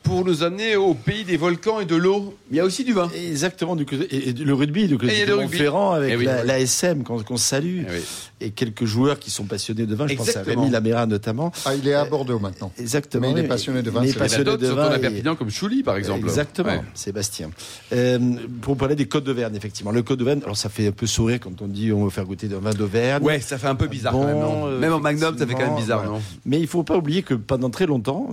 pour 0.05 0.25
nous 0.25 0.43
amener 0.45 0.77
au 0.77 0.95
pays 0.95 1.25
des 1.25 1.37
volcans 1.37 1.81
et 1.81 1.87
de 1.87 1.97
l'eau. 1.97 2.37
Il 2.51 2.57
y 2.57 2.61
a 2.61 2.65
aussi 2.65 2.85
du 2.85 2.93
vin. 2.93 3.11
Exactement, 3.15 3.75
du 3.75 3.85
et, 4.11 4.29
et 4.29 4.33
le 4.33 4.55
rugby, 4.55 4.87
du 4.87 4.95
Et 5.09 5.25
le 5.27 5.35
rugby. 5.35 5.53
Montferrand 5.53 5.93
avec 5.93 6.13
Eh 6.13 6.17
oui. 6.17 6.25
la, 6.27 6.45
la 6.45 6.61
SM 6.61 7.03
qu'on 7.03 7.23
qu'on 7.23 7.37
salue, 7.37 7.83
Eh 7.89 7.91
oui. 7.93 8.01
et 8.41 8.51
quelques 8.51 8.85
joueurs 8.85 9.19
qui 9.19 9.31
sont 9.31 9.45
passionnés 9.45 9.87
de 9.87 9.95
vin. 9.95 10.07
Je 10.07 10.15
pense 10.15 10.37
à. 10.37 10.43
Rémi 10.43 10.71
Laméra 10.71 11.07
notamment. 11.07 11.51
Ah, 11.65 11.75
il 11.75 11.89
est 11.89 11.95
à 11.95 12.05
Bordeaux 12.05 12.39
maintenant. 12.39 12.71
Exactement. 12.79 13.27
Mais 13.27 13.33
il 13.33 13.45
est 13.45 13.49
passionné 13.49 13.83
de 13.83 13.91
vin. 13.91 14.05
Il 14.05 14.11
a 14.11 14.15
passionné 14.15 14.57
de 14.57 14.67
vin 14.69 14.89
à 14.91 14.97
et- 14.97 15.01
Perpignan, 15.01 15.35
comme 15.35 15.51
Chouli, 15.51 15.83
par 15.83 15.97
exemple. 15.97 16.21
Exactement, 16.21 16.69
Ouais. 16.69 16.81
Sébastien. 16.95 17.51
Euh, 17.93 18.19
pour 18.61 18.77
parler 18.77 18.95
des 18.97 19.07
Côtes 19.07 19.25
d'Auvergne, 19.25 19.57
effectivement. 19.57 19.91
Le 19.91 20.03
Côte 20.03 20.19
d'Auvergne, 20.19 20.41
alors 20.45 20.57
ça 20.57 20.69
fait 20.69 20.87
un 20.89 20.93
peu 20.93 21.07
sourire 21.07 21.41
quand 21.41 21.63
on 21.63 21.67
dit 21.67 21.93
on 21.93 22.05
veut 22.05 22.11
faire 22.11 22.25
goûter 22.27 22.49
un 22.55 22.59
vin 22.61 22.71
d'Auvergne. 22.75 23.23
Ouais, 23.25 23.41
ça 23.41 23.57
fait 23.59 23.69
un 23.69 23.75
peu 23.75 23.87
bizarre 23.87 24.13
Bon, 24.13 24.21
quand 24.21 24.27
même, 24.27 24.39
non 24.39 24.67
euh, 24.67 24.79
Même 24.79 24.93
en 24.93 25.01
Magnum, 25.01 25.37
ça 25.39 25.47
fait 25.47 25.55
quand 25.55 25.67
même 25.67 25.77
bizarre, 25.77 26.05
non 26.05 26.21
Mais 26.45 26.61
il 26.61 26.67
faut 26.67 26.83
pas 26.83 26.97
oublier 26.99 27.23
que 27.23 27.33
pendant 27.35 27.71
très 27.71 27.87
longtemps, 27.87 28.29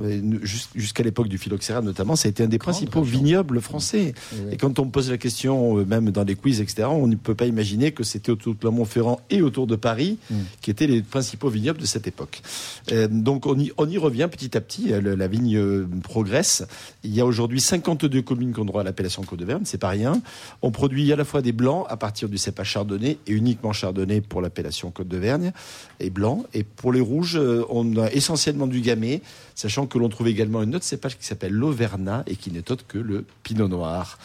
jusqu'à 0.75 1.03
l'époque 1.03 1.27
du 1.29 1.37
phylloxéra 1.61 1.81
notamment, 1.81 2.15
ça 2.15 2.27
a 2.27 2.31
été 2.31 2.43
un 2.43 2.47
des 2.47 2.57
principaux 2.57 3.01
région. 3.01 3.19
vignobles 3.19 3.61
français. 3.61 4.13
Oui, 4.33 4.39
oui. 4.47 4.53
Et 4.53 4.57
quand 4.57 4.79
on 4.79 4.87
pose 4.87 5.09
la 5.11 5.17
question, 5.17 5.77
euh, 5.77 5.85
même 5.85 6.09
dans 6.09 6.23
les 6.23 6.35
quiz, 6.35 6.59
etc., 6.61 6.87
on 6.89 7.07
ne 7.07 7.15
peut 7.15 7.35
pas 7.35 7.45
imaginer 7.45 7.91
que 7.91 8.03
c'était 8.03 8.31
autour 8.31 8.53
de 8.55 8.59
Clermont-Ferrand 8.59 9.19
et 9.29 9.41
autour 9.41 9.67
de 9.67 9.75
Paris 9.75 10.17
Mm. 10.29 10.35
qui 10.61 10.71
étaient 10.71 10.87
les 10.87 11.01
principaux 11.01 11.49
vignobles 11.49 11.79
de 11.79 11.85
cette 11.85 12.07
époque. 12.07 12.41
Euh, 12.91 13.07
donc 13.09 13.45
on 13.45 13.57
y, 13.59 13.71
on 13.77 13.87
y 13.89 13.97
revient 13.97 14.27
petit 14.31 14.57
à 14.57 14.61
petit. 14.61 14.91
euh, 14.93 15.01
le- 15.01 15.15
la 15.15 15.27
vigne 15.27 15.55
euh, 15.57 15.87
progresse. 16.03 16.63
Il 17.03 17.13
y 17.13 17.21
a 17.21 17.25
aujourd'hui 17.25 17.59
52 17.61 18.21
communes 18.21 18.53
qui 18.53 18.59
ont 18.59 18.65
droit 18.65 18.81
à 18.81 18.83
l'appellation 18.83 19.21
Côte 19.23 19.39
d'Auvergne, 19.39 19.61
c'est 19.65 19.77
pas 19.77 19.89
rien. 19.89 20.21
On 20.61 20.71
produit 20.71 21.11
à 21.13 21.15
la 21.15 21.25
fois 21.25 21.41
des 21.41 21.51
blancs 21.51 21.85
à 21.89 21.97
partir 21.97 22.29
du 22.29 22.37
cépage 22.37 22.69
chardonnay 22.69 23.17
et 23.27 23.31
uniquement 23.31 23.73
chardonnay 23.73 24.21
pour 24.21 24.41
l'appellation 24.41 24.89
Côte 24.91 25.07
d'Auvergne 25.07 25.51
et 25.99 26.09
blanc. 26.09 26.43
Et 26.53 26.63
pour 26.63 26.91
les 26.93 27.01
rouges, 27.01 27.39
on 27.69 27.97
a 27.97 28.09
essentiellement 28.11 28.67
du 28.67 28.81
gamay, 28.81 29.21
sachant 29.55 29.85
que 29.85 29.97
l'on 29.99 30.09
trouve 30.09 30.27
également 30.27 30.63
une 30.63 30.75
autre 30.75 30.85
cépage 30.85 31.17
qui 31.17 31.25
s'appelle 31.25 31.50
l'Auvergnat 31.51 32.23
et 32.27 32.35
qui 32.35 32.51
n'est 32.51 32.71
autre 32.71 32.85
que 32.87 32.97
le 32.97 33.25
Pinot 33.43 33.67
Noir. 33.67 34.17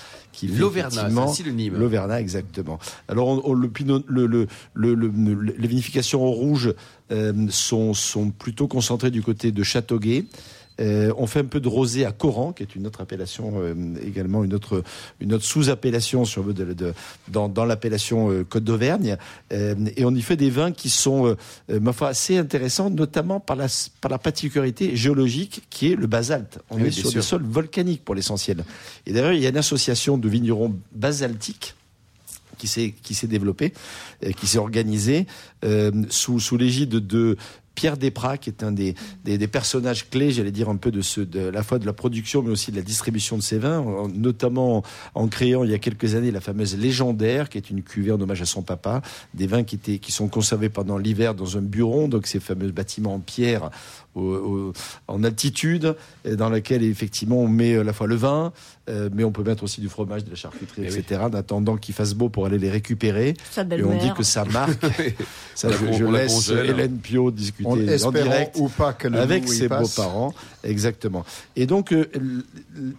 L'Auvergnat, 0.61 0.91
c'est 0.91 1.15
un 1.31 1.33
synonyme. 1.33 1.77
L'Auvergnat, 1.79 2.21
exactement. 2.21 2.79
Alors, 3.09 3.29
on- 3.29 3.43
on- 3.45 3.53
le 3.55 3.69
pinot, 3.69 4.03
le, 4.07 4.27
le, 4.27 4.47
le- 4.75 4.95
le- 4.95 5.09
le- 5.09 5.55
les 5.57 5.69
vinifications 5.69 6.23
au 6.23 6.31
rouge 6.31 6.75
euh, 7.11 7.33
sont, 7.51 7.95
sont 7.95 8.31
plutôt 8.31 8.69
concentrées 8.69 9.11
du 9.11 9.23
côté 9.23 9.51
de 9.53 9.63
Châteauguay. 9.63 10.27
Euh, 10.79 11.13
on 11.17 11.27
fait 11.27 11.41
un 11.41 11.45
peu 11.45 11.59
de 11.61 11.69
rosé 11.69 12.05
à 12.05 12.13
Coran, 12.13 12.53
qui 12.53 12.63
est 12.63 12.75
une 12.75 12.87
autre 12.87 13.01
appellation, 13.01 13.55
euh, 13.57 13.75
également 14.07 14.45
une 14.45 14.53
autre, 14.53 14.83
une 15.21 15.33
autre 15.33 15.45
sous-appellation 15.45 16.25
sur, 16.27 16.45
de, 16.45 16.75
de- 16.75 16.93
dans, 17.29 17.49
dans 17.49 17.65
l'appellation 17.65 18.31
euh, 18.31 18.45
Côte 18.45 18.65
d'Auvergne. 18.65 19.17
Euh, 19.53 19.75
et 19.97 20.05
on 20.05 20.15
y 20.15 20.21
fait 20.21 20.37
des 20.37 20.51
vins 20.51 20.73
qui 20.73 20.91
sont, 20.91 21.27
euh, 21.29 21.37
euh, 21.71 21.81
ma 21.81 21.93
foi, 21.93 22.09
assez 22.09 22.37
intéressants, 22.37 22.91
notamment 22.91 23.41
par 23.41 23.57
la, 23.57 23.69
par 24.01 24.11
la 24.11 24.19
particularité 24.19 24.97
géologique 24.97 25.63
qui 25.71 25.93
est 25.93 25.97
le 25.97 26.07
basalte. 26.07 26.59
On 26.71 26.77
oui, 26.77 26.89
est 26.89 26.91
sur 26.91 27.09
sûr. 27.11 27.21
des 27.21 27.23
sols 27.27 27.45
volcaniques 27.45 28.05
pour 28.05 28.15
l'essentiel. 28.15 28.65
Et 29.07 29.13
d'ailleurs, 29.13 29.33
il 29.33 29.41
y 29.41 29.47
a 29.47 29.49
une 29.51 29.57
association 29.57 30.19
de 30.19 30.29
vignerons 30.29 30.77
basaltiques 30.93 31.75
qui 32.59 32.69
s'est 32.69 32.95
qui 33.03 33.15
s'est 33.15 33.27
développée, 33.27 33.75
euh, 34.25 34.33
qui 34.33 34.47
s'est 34.47 34.57
organisée 34.59 35.27
euh, 35.65 35.91
sous 36.09 36.41
sous 36.41 36.57
l'égide 36.57 36.89
de 36.89 37.37
Pierre 37.77 37.97
Desprats, 37.97 38.39
qui 38.39 38.51
est 38.51 38.65
un 38.65 38.73
des, 38.73 38.97
des, 39.25 39.47
personnages 39.47 40.11
clés, 40.11 40.33
j'allais 40.33 40.51
dire 40.51 40.69
un 40.69 40.77
peu 40.77 40.91
de 40.91 41.03
ce, 41.03 41.21
de 41.21 41.41
la 41.41 41.63
fois 41.63 41.79
de 41.79 41.87
la 41.87 41.93
production, 41.93 42.43
mais 42.43 42.51
aussi 42.51 42.73
de 42.73 42.77
la 42.77 42.83
distribution 42.83 43.37
de 43.37 43.43
ces 43.43 43.59
vins, 43.59 43.79
en- 43.79 44.09
notamment 44.09 44.83
en 45.15 45.29
créant 45.29 45.63
il 45.63 45.71
y 45.71 45.75
a 45.75 45.79
quelques 45.79 46.17
années 46.17 46.33
la 46.33 46.41
fameuse 46.41 46.77
légendaire, 46.77 47.49
qui 47.49 47.59
est 47.59 47.71
une 47.71 47.83
cuvée 47.83 48.11
en 48.11 48.21
hommage 48.21 48.43
à 48.43 48.47
son 48.47 48.63
papa, 48.63 49.03
des 49.35 49.47
vins 49.47 49.63
qui 49.63 49.77
étaient 49.77 49.99
qui 49.99 50.11
sont 50.11 50.27
conservés 50.27 50.71
pendant 50.71 50.99
l'hiver 50.99 51.35
dans 51.35 51.57
un 51.59 51.63
buron, 51.63 52.09
donc 52.09 52.27
ces 52.27 52.41
fameux 52.41 52.73
bâtiments 52.73 53.15
en 53.15 53.21
pierre 53.21 53.71
au- 54.17 54.21
au- 54.69 54.73
en 55.09 55.23
altitude, 55.25 55.95
dans 56.25 56.49
lequel 56.49 56.83
effectivement 56.83 57.39
on 57.39 57.49
met 57.49 57.77
à 57.77 57.85
la 57.85 57.93
fois 57.93 58.07
le 58.07 58.17
vin, 58.17 58.53
euh, 58.89 59.09
mais 59.15 59.25
on 59.25 59.33
peut 59.33 59.43
mettre 59.43 59.63
aussi 59.65 59.81
du 59.81 59.89
fromage, 59.89 60.25
de 60.25 60.31
la 60.31 60.37
charcuterie, 60.37 60.83
Eh 60.87 60.91
oui. 60.93 60.99
etc. 60.99 61.21
En 61.25 61.35
attendant 61.35 61.77
qu'il 61.77 61.95
fasse 61.95 62.15
beau 62.15 62.29
pour 62.29 62.47
aller 62.47 62.59
les 62.59 62.71
récupérer. 62.71 63.35
Et 63.57 63.83
on 63.83 63.99
dit 63.99 64.13
que 64.17 64.23
ça 64.23 64.45
marque. 64.45 64.85
ça, 65.55 65.69
je, 65.71 65.93
je 65.99 66.05
laisse 66.05 66.33
congèle. 66.49 66.71
Hélène 66.71 66.99
Pio 66.99 67.31
discuter 67.31 67.69
En 68.05 68.11
direct 68.13 68.57
ou 68.59 68.69
pas 68.69 68.93
que 68.93 69.09
le 69.09 69.19
avec 69.19 69.49
ses 69.49 69.69
beaux-parents. 69.69 70.33
Exactement. 70.65 71.25
Et 71.55 71.67
donc, 71.67 71.93
euh, 71.93 72.07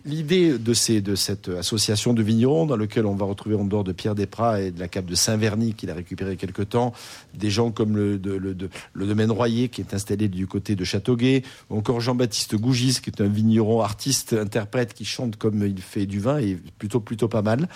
l'idée 0.06 0.58
de, 0.58 0.74
ces, 0.74 1.02
de 1.02 1.16
cette 1.16 1.50
association 1.50 2.14
de 2.14 2.22
vignerons, 2.24 2.66
dans 2.66 2.76
lequel 2.78 3.06
on 3.06 3.16
va 3.16 3.26
retrouver 3.26 3.56
en 3.56 3.66
dehors 3.66 3.84
de 3.84 3.92
Pierre 3.92 4.16
Desprats 4.16 4.62
et 4.62 4.72
de 4.72 4.80
la 4.80 4.88
cape 4.88 5.06
de 5.06 5.16
Saint-Verny, 5.16 5.74
qu'il 5.74 5.90
a 5.90 5.94
récupéré 5.94 6.32
il 6.32 6.34
y 6.34 6.38
a 6.38 6.40
quelque 6.40 6.62
temps, 6.64 6.94
des 7.34 7.50
gens 7.50 7.72
comme 7.72 7.96
le, 7.96 8.18
de- 8.18 8.32
le, 8.36 8.54
de- 8.54 8.70
le 8.94 9.06
domaine 9.06 9.32
Royer, 9.32 9.70
qui 9.70 9.82
est 9.82 9.94
installé 9.94 10.28
du 10.28 10.48
côté 10.48 10.76
de 10.76 10.84
Ou 11.10 11.78
encore 11.78 12.02
Jean-Baptiste 12.02 12.56
Gougis, 12.56 13.00
qui 13.02 13.10
est 13.10 13.22
un 13.22 13.28
vigneron 13.28 13.82
artiste, 13.82 14.34
interprète, 14.34 14.94
qui 14.94 15.06
chante 15.06 15.38
comme 15.38 15.66
il 15.66 15.82
fait 15.82 16.06
du 16.06 16.20
vin, 16.20 16.40
et 16.40 16.58
plutôt, 16.78 17.00
plutôt 17.00 17.28
pas 17.28 17.42
mal. 17.42 17.68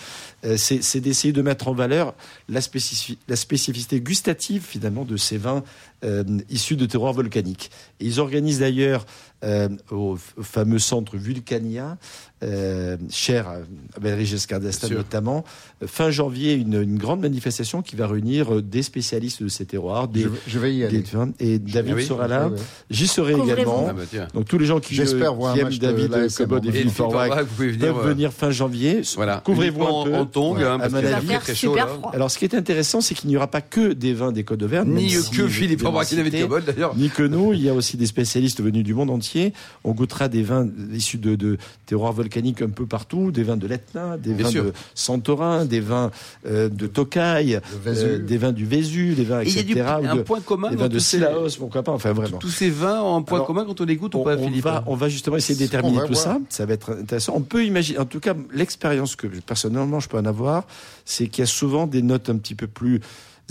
Euh, 0.44 0.58
c'est 0.58 1.00
d'essayer 1.00 1.34
de 1.34 1.42
mettre 1.42 1.68
en 1.68 1.74
valeur 1.74 2.14
la, 2.50 2.60
spécifi- 2.60 3.18
la 3.28 3.36
spécificité 3.36 4.02
gustative, 4.02 4.64
finalement, 4.64 5.06
de 5.06 5.18
ces 5.18 5.38
vins 5.38 5.64
euh, 6.04 6.24
issus 6.50 6.76
de 6.76 6.86
terroirs 6.86 7.14
volcaniques. 7.14 7.72
Ils 8.00 8.20
organisent 8.20 8.60
d'ailleurs 8.60 9.06
euh, 9.44 9.70
au, 9.92 10.18
au 10.38 10.44
fameux 10.44 10.80
centre 10.80 11.18
Vulcania, 11.18 11.98
euh, 12.44 12.98
cher 13.10 13.48
à 13.48 13.52
à 13.96 14.00
Valéry 14.00 14.26
Giscard 14.26 14.60
d'Estaing 14.62 14.90
notamment, 14.96 15.44
euh, 15.84 15.88
fin 15.88 16.10
janvier, 16.12 16.54
une, 16.54 16.82
une 16.82 16.98
grande 16.98 17.20
manifestation 17.20 17.82
qui 17.82 17.96
va 17.98 18.08
réunir 18.08 18.56
euh, 18.56 18.62
des 18.62 18.84
spécialistes 18.84 19.44
de 19.44 19.50
ces 19.50 19.66
terroirs, 19.66 20.08
des, 20.08 20.22
Je, 20.24 20.30
je 20.48 20.60
vais 20.60 20.74
y 20.74 20.84
aller. 20.86 21.04
vins. 21.12 21.32
Et 21.40 21.60
David 21.60 21.96
oui 21.96 22.06
sera 22.06 22.28
là. 22.28 22.50
J'y 22.90 23.08
serai 23.08 23.34
également. 23.34 23.88
Ah 23.90 23.94
bah. 23.94 24.28
Donc 24.34 24.48
tous 24.48 24.58
les 24.58 24.66
gens 24.66 24.80
qui, 24.80 24.96
J'espère 24.96 25.34
euh, 25.34 25.36
voir 25.36 25.54
qui 25.54 25.60
un 25.60 25.62
aiment 25.64 25.70
match 25.70 25.80
de 25.80 25.86
David 25.88 26.12
l'AS 26.12 26.36
Cobot 26.38 26.58
et 26.60 26.72
Philippe 26.72 26.96
venir. 26.96 27.80
peuvent 27.94 28.06
euh, 28.06 28.10
venir 28.10 28.32
fin 28.34 28.50
janvier. 28.52 29.02
Voilà. 29.16 29.42
Couvrez-vous 29.46 29.84
un 29.84 30.04
peu. 30.06 30.16
En 30.16 30.26
tongs, 30.26 30.56
Ouais. 30.56 30.64
hein, 30.64 30.76
À 30.76 30.80
parce 30.80 30.94
mon 30.94 31.00
qu'il 31.00 31.08
avis. 31.08 31.26
va 31.28 31.32
faire 31.34 31.42
très 31.42 31.56
chaud 31.56 31.72
super 31.72 31.86
là. 31.88 31.94
froid. 31.94 32.12
Alors, 32.14 32.32
ce 32.32 32.38
qui 32.40 32.46
est 32.46 32.56
intéressant, 32.56 33.02
c'est 33.02 33.14
qu'il 33.14 33.30
n'y 33.30 33.36
aura 33.38 33.48
pas 33.48 33.62
que 33.62 33.92
des 33.94 34.14
vins 34.14 34.32
des 34.32 34.44
Côtes 34.46 34.60
d'Auvergne, 34.60 34.90
Ni 34.94 35.10
si 35.10 35.30
que 35.32 35.48
Philippe 35.48 35.82
Forbach 35.82 36.12
et 36.14 36.16
David 36.16 36.42
Cobol 36.42 36.64
d'ailleurs. 36.64 36.96
Ni 36.96 37.10
que 37.10 37.24
nous, 37.24 37.54
il 37.54 37.62
y 37.62 37.70
a 37.70 37.74
aussi 37.74 37.98
des 37.98 38.06
spécialistes 38.06 38.62
venus 38.62 38.84
du 38.84 38.94
monde 38.94 39.10
entier. 39.10 39.54
On 39.84 39.92
goûtera 39.92 40.28
des 40.30 40.44
vins 40.44 40.68
issus 40.94 41.18
de, 41.18 41.36
de 41.36 41.58
terroirs 41.86 42.14
volcaniques 42.14 42.31
un 42.38 42.70
peu 42.70 42.86
partout, 42.86 43.32
des 43.32 43.44
vins 43.44 43.58
de 43.58 43.68
l'Etna, 43.68 44.18
des 44.18 44.34
Bien 44.34 44.46
vins 44.46 44.52
sûr. 44.52 44.64
de 44.66 44.74
Santorin, 44.96 45.66
des 45.66 45.80
vins 45.80 46.12
euh, 46.46 46.70
de 46.70 46.88
Tokai, 46.88 47.60
euh, 47.86 48.20
des 48.20 48.38
vins 48.38 48.52
du 48.52 48.66
Vésu, 48.66 49.14
des 49.14 49.24
vins, 49.24 49.42
Et 49.42 49.48
il 49.48 49.54
y 49.56 49.58
a 49.58 49.62
etc. 49.62 49.74
du, 50.02 50.08
ou 50.08 50.10
un 50.12 50.16
de- 50.16 50.22
point 50.22 50.40
commun 50.42 50.70
des 50.70 50.76
vins 50.76 50.88
de 50.88 50.94
tous 50.94 51.00
ces, 51.00 51.18
Sillaos, 51.18 51.50
pourquoi 51.58 51.84
pas, 51.84 51.92
enfin 51.92 52.14
vraiment. 52.14 52.38
tous 52.38 52.50
ces 52.50 52.70
vins 52.70 53.02
ont 53.02 53.18
un 53.18 53.22
point 53.22 53.38
Alors, 53.40 53.48
commun 53.48 53.66
quand 53.66 53.80
on 53.82 53.86
les 53.86 53.96
goûte 53.96 54.16
ou 54.16 54.20
On, 54.20 54.24
pas, 54.24 54.36
on 54.38 54.48
Philippe 54.48 54.64
va, 54.64 54.84
on 54.88 54.96
va 54.96 55.10
justement 55.10 55.38
essayer 55.38 55.56
de 55.56 55.60
déterminer 55.64 56.00
tout 56.08 56.14
voir. 56.14 56.18
ça. 56.24 56.40
Ça 56.50 56.66
va 56.66 56.74
être 56.74 56.92
intéressant. 57.00 57.34
On 57.36 57.42
peut 57.42 57.66
imaginer, 57.66 58.00
en 58.00 58.06
tout 58.06 58.20
cas, 58.20 58.34
l'expérience 58.54 59.16
que 59.16 59.28
personnellement 59.28 60.00
je 60.00 60.10
peux 60.10 60.18
en 60.18 60.26
avoir, 60.26 60.66
c'est 61.06 61.28
qu'il 61.28 61.42
y 61.42 61.44
a 61.44 61.48
souvent 61.48 61.88
des 61.88 62.02
notes 62.02 62.30
un 62.30 62.38
petit 62.38 62.56
peu 62.56 62.68
plus 62.68 63.02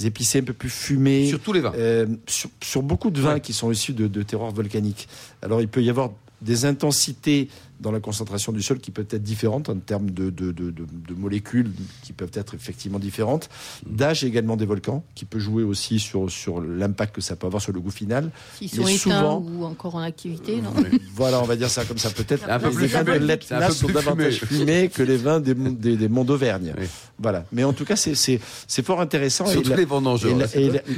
épicées, 0.02 0.38
un 0.38 0.44
peu 0.44 0.54
plus 0.54 0.70
fumées. 0.70 1.26
Sur 1.28 1.40
tous 1.40 1.52
les 1.52 1.60
vins. 1.60 1.72
Euh, 1.76 2.06
sur, 2.26 2.48
sur 2.62 2.82
beaucoup 2.82 3.10
de 3.10 3.20
vins 3.20 3.34
Ouais. 3.34 3.40
qui 3.40 3.52
sont 3.52 3.70
issus 3.70 3.92
de, 3.92 4.06
de 4.06 4.22
terroirs 4.22 4.50
volcaniques. 4.50 5.08
Alors 5.42 5.60
il 5.60 5.68
peut 5.68 5.82
y 5.82 5.90
avoir 5.90 6.10
des 6.42 6.64
intensités 6.64 7.48
dans 7.80 7.92
la 7.92 8.00
concentration 8.00 8.52
du 8.52 8.60
sol 8.60 8.78
qui 8.78 8.90
peuvent 8.90 9.06
être 9.10 9.22
différentes 9.22 9.70
en 9.70 9.76
termes 9.76 10.10
de, 10.10 10.28
de, 10.28 10.52
de, 10.52 10.70
de- 10.70 10.84
de 11.08 11.14
molécules 11.14 11.70
qui 12.02 12.12
peuvent 12.12 12.30
être 12.34 12.54
effectivement 12.54 12.98
différentes. 12.98 13.48
D'âge 13.86 14.22
également 14.22 14.58
des 14.58 14.66
volcans 14.66 15.02
qui 15.14 15.24
peut 15.24 15.38
jouer 15.38 15.62
aussi 15.62 15.98
sur, 15.98 16.30
sur 16.30 16.60
l'impact 16.60 17.14
que 17.14 17.22
ça 17.22 17.36
peut 17.36 17.46
avoir 17.46 17.62
sur 17.62 17.72
le 17.72 17.80
goût 17.80 17.90
final. 17.90 18.30
S'ils 18.58 18.68
sont 18.68 18.86
éteints 18.86 18.98
souvent- 18.98 19.38
ou 19.38 19.64
encore 19.64 19.94
en 19.94 20.00
activité, 20.02 20.60
non 20.60 20.74
Voilà, 21.14 21.40
on 21.40 21.44
va 21.46 21.56
dire 21.56 21.70
ça 21.70 21.86
comme 21.86 21.96
ça 21.96 22.10
peut-être. 22.10 22.50
Un 22.50 22.58
peu 22.58 22.68
les 22.68 22.74
plus 22.74 22.86
vins 22.88 23.02
de 23.04 23.12
fumé. 23.12 23.26
l'Etna 23.26 23.70
sont 23.70 23.86
plus 23.86 23.94
davantage 23.94 24.40
fumé. 24.40 24.58
fumés 24.60 24.88
que 24.90 25.02
les 25.02 25.16
vins 25.16 25.40
des, 25.40 25.54
des, 25.54 25.96
des 25.96 26.08
monts 26.08 26.24
d'Auvergne. 26.24 26.74
Oui. 26.78 26.86
Voilà. 27.18 27.46
Mais 27.50 27.64
en 27.64 27.72
tout 27.72 27.86
cas, 27.86 27.96
c'est 27.96 28.38
fort 28.82 29.00
intéressant. 29.00 29.46
Et 29.46 29.52
Surtout 29.52 29.70
la- 29.70 29.76
les 29.76 29.84
vendanges. 29.86 30.26
et 30.26 30.30
et 30.30 30.34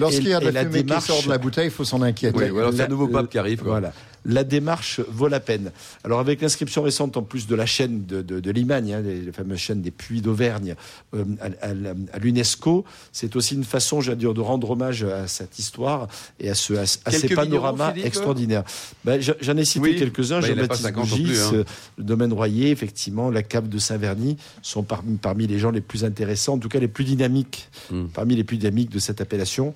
Lorsqu'il 0.01 0.29
y 0.29 0.35
a 0.35 0.39
et 0.39 0.41
de 0.41 0.47
la 0.47 0.51
la 0.51 0.61
fumée 0.63 0.79
qui 0.81 0.85
démarche- 0.87 1.07
sort 1.07 1.23
de 1.23 1.29
la 1.29 1.39
bouteille, 1.39 1.67
il 1.67 1.71
faut 1.71 1.85
s'en 1.85 2.03
inquiéter. 2.03 2.37
Oui, 2.37 2.51
ou 2.51 2.59
alors 2.59 2.73
c'est 2.75 2.83
un 2.83 2.89
nouveau 2.89 3.07
pape 3.07 3.31
qui 3.31 3.39
arrive. 3.39 3.61
quoi. 3.61 3.71
Voilà. 3.71 3.93
La 4.25 4.45
démarche 4.45 5.01
vaut 5.09 5.29
la 5.29 5.41
peine. 5.41 5.73
Alors 6.05 6.21
avec 6.21 6.41
l'inscription 6.41 6.83
récente 6.83 7.17
en 7.17 7.23
plus 7.23 7.47
de 7.47 7.55
la 7.55 7.67
chaîne 7.67 8.07
de, 8.07 8.23
de, 8.23 8.41
de 8.41 8.51
Limagne, 8.51 8.93
hein, 8.95 9.01
les, 9.01 9.21
les 9.21 9.33
fameuses 9.33 9.59
chaînes 9.59 9.83
des 9.83 9.91
puits 9.91 10.21
d'Auvergne 10.21 10.75
euh, 11.15 11.25
à, 11.41 11.67
à 11.67 11.75
la- 11.75 11.95
à 12.13 12.19
l'UNESCO, 12.19 12.85
c'est 13.13 13.35
aussi 13.37 13.55
une 13.55 13.65
façon, 13.65 14.01
j'allais 14.01 14.17
dire, 14.19 14.35
de 14.35 14.41
rendre 14.41 14.71
hommage 14.71 15.03
à 15.05 15.27
cette 15.27 15.59
histoire 15.59 16.09
et 16.39 16.51
à, 16.51 16.55
ce, 16.55 16.75
à, 16.75 16.87
ces 16.87 17.29
panoramas 17.35 17.95
extraordinaires. 17.97 18.65
Ben, 19.05 19.21
j'en- 19.21 19.57
ai 19.57 19.65
cité 19.65 19.81
Oui. 19.81 19.97
quelques-uns. 19.97 20.41
Pas 20.41 20.47
Jean-Baptiste 20.47 20.83
50 20.83 21.11
non 21.11 21.17
Bougis, 21.17 21.39
hein. 21.39 21.51
euh, 21.55 21.65
le 21.99 22.05
domaine 22.05 22.33
Royer, 22.33 22.71
effectivement, 22.71 23.31
la 23.31 23.43
cave 23.43 23.69
de 23.69 23.79
Saint-Verny 23.79 24.37
sont 24.63 24.83
parmi, 24.83 25.17
parmi 25.17 25.47
les 25.47 25.59
gens 25.59 25.71
les 25.71 25.81
plus 25.81 26.05
intéressants, 26.05 26.55
en 26.55 26.59
tout 26.59 26.69
cas 26.69 26.79
les 26.79 26.89
plus 26.89 27.05
dynamiques, 27.05 27.69
Mm. 27.91 28.05
parmi 28.15 28.37
les 28.37 28.45
plus 28.45 28.57
dynamiques 28.57 28.91
de 28.91 28.99
cette 28.99 29.21
appellation. 29.21 29.75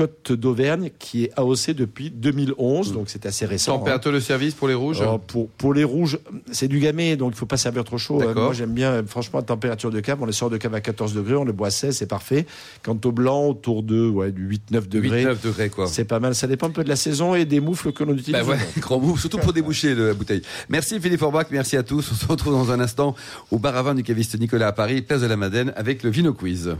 Côte 0.00 0.32
d'Auvergne, 0.32 0.88
qui 0.98 1.24
est 1.24 1.32
AOC 1.38 1.72
depuis 1.72 2.10
2011, 2.10 2.94
donc 2.94 3.10
c'est 3.10 3.26
assez 3.26 3.44
récent. 3.44 3.74
hein. 3.74 3.78
Température 3.80 4.12
de 4.12 4.20
service 4.20 4.54
pour 4.54 4.66
les 4.66 4.72
rouges 4.72 5.02
Alors, 5.02 5.20
pour, 5.20 5.50
pour 5.50 5.74
les 5.74 5.84
rouges, 5.84 6.18
c'est 6.52 6.68
du 6.68 6.78
gamay, 6.78 7.16
donc 7.16 7.32
il 7.34 7.36
faut 7.36 7.44
pas 7.44 7.58
servir 7.58 7.84
trop 7.84 7.98
chaud. 7.98 8.22
Euh, 8.22 8.32
Moi, 8.34 8.54
j'aime 8.54 8.72
bien, 8.72 8.92
euh, 8.92 9.02
franchement, 9.06 9.40
la 9.40 9.44
température 9.44 9.90
de 9.90 10.00
cave. 10.00 10.16
On 10.22 10.24
les 10.24 10.32
sort 10.32 10.48
de 10.48 10.56
cave 10.56 10.74
à 10.74 10.80
14 10.80 11.12
degrés, 11.12 11.34
on 11.34 11.44
les 11.44 11.52
boit 11.52 11.66
à 11.66 11.70
16, 11.70 11.94
c'est 11.98 12.06
parfait. 12.06 12.46
Quant 12.82 12.96
au 13.04 13.12
blanc, 13.12 13.48
autour 13.48 13.82
de 13.82 14.08
ouais, 14.08 14.32
du 14.32 14.48
8-9 14.72 14.88
degrés, 14.88 15.24
8-9 15.26 15.42
degrés, 15.44 15.68
quoi. 15.68 15.86
c'est 15.86 16.04
pas 16.06 16.18
mal. 16.18 16.34
Ça 16.34 16.46
dépend 16.46 16.68
un 16.68 16.70
peu 16.70 16.82
de 16.82 16.88
la 16.88 16.96
saison 16.96 17.34
et 17.34 17.44
des 17.44 17.60
moufles 17.60 17.92
que 17.92 18.02
l'on 18.02 18.14
utilise. 18.14 18.32
Bah 18.32 18.42
ouais, 18.44 18.56
non. 18.56 18.62
grand 18.80 19.00
move, 19.00 19.20
surtout 19.20 19.36
pour 19.36 19.52
déboucher 19.52 19.94
le- 19.94 20.06
la 20.08 20.14
bouteille. 20.14 20.40
Merci 20.70 20.98
Philippe 20.98 21.20
Forbach, 21.20 21.48
merci 21.50 21.76
à 21.76 21.82
tous. 21.82 22.08
On 22.10 22.14
se 22.14 22.26
retrouve 22.26 22.54
dans 22.54 22.70
un 22.70 22.80
instant 22.80 23.14
au 23.50 23.58
bar 23.58 23.76
à 23.76 23.82
vin 23.82 23.94
du 23.94 24.02
caviste 24.02 24.38
Nicolas 24.40 24.68
à 24.68 24.72
Paris, 24.72 25.02
place 25.02 25.20
de 25.20 25.26
la 25.26 25.36
Madeleine, 25.36 25.74
avec 25.76 26.02
le 26.02 26.08
Vino 26.08 26.32
Quiz. 26.32 26.74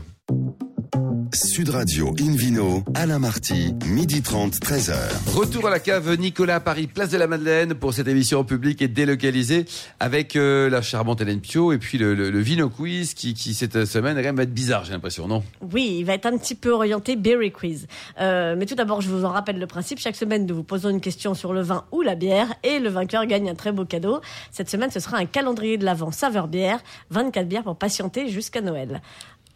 Sud 1.33 1.69
Radio 1.69 2.13
Invino, 2.19 2.83
Alain 2.93 3.19
Marty, 3.19 3.73
midi 3.85 4.21
30, 4.21 4.55
13h. 4.55 4.93
Retour 5.33 5.67
à 5.67 5.69
la 5.69 5.79
cave 5.79 6.13
Nicolas 6.19 6.55
à 6.55 6.59
Paris, 6.59 6.87
place 6.87 7.09
de 7.09 7.17
la 7.17 7.27
Madeleine 7.27 7.73
pour 7.73 7.93
cette 7.93 8.07
émission 8.09 8.39
en 8.39 8.43
public 8.43 8.81
et 8.81 8.89
délocalisée 8.89 9.65
avec 10.01 10.35
euh, 10.35 10.69
la 10.69 10.81
charmante 10.81 11.21
Hélène 11.21 11.39
Pio 11.39 11.71
et 11.71 11.77
puis 11.77 11.97
le, 11.97 12.15
le- 12.15 12.31
le 12.31 12.39
Vino 12.39 12.69
Quiz 12.69 13.13
qui, 13.13 13.33
qui 13.33 13.53
cette 13.53 13.85
semaine 13.85 14.15
quand 14.17 14.23
même 14.23 14.35
va 14.35 14.43
être 14.43 14.53
bizarre, 14.53 14.83
j'ai 14.83 14.91
l'impression, 14.91 15.27
non? 15.27 15.41
Oui, 15.71 15.97
il 15.99 16.03
va 16.03 16.13
être 16.15 16.25
un 16.25 16.37
petit 16.37 16.55
peu 16.55 16.71
orienté 16.71 17.15
Berry 17.15 17.51
Quiz. 17.51 17.87
Euh, 18.19 18.55
mais 18.57 18.65
tout 18.65 18.75
d'abord, 18.75 18.99
je 19.01 19.09
vous 19.09 19.23
en 19.23 19.29
rappelle 19.31 19.57
le 19.59 19.67
principe. 19.67 19.99
Chaque 19.99 20.17
semaine, 20.17 20.45
nous 20.45 20.55
vous 20.55 20.63
posons 20.63 20.89
une 20.89 21.01
question 21.01 21.33
sur 21.33 21.53
le 21.53 21.61
vin 21.61 21.85
ou 21.93 22.01
la 22.01 22.15
bière 22.15 22.47
et 22.63 22.79
le 22.79 22.89
vainqueur 22.89 23.25
gagne 23.25 23.49
un 23.49 23.55
très 23.55 23.71
beau 23.71 23.85
cadeau. 23.85 24.19
Cette 24.51 24.69
semaine, 24.69 24.91
ce 24.91 24.99
sera 24.99 25.17
un 25.17 25.25
calendrier 25.25 25.77
de 25.77 25.85
l'Avent 25.85 26.11
saveur 26.11 26.49
bière, 26.49 26.79
24 27.11 27.47
bières 27.47 27.63
pour 27.63 27.77
patienter 27.77 28.27
jusqu'à 28.27 28.59
Noël. 28.61 29.01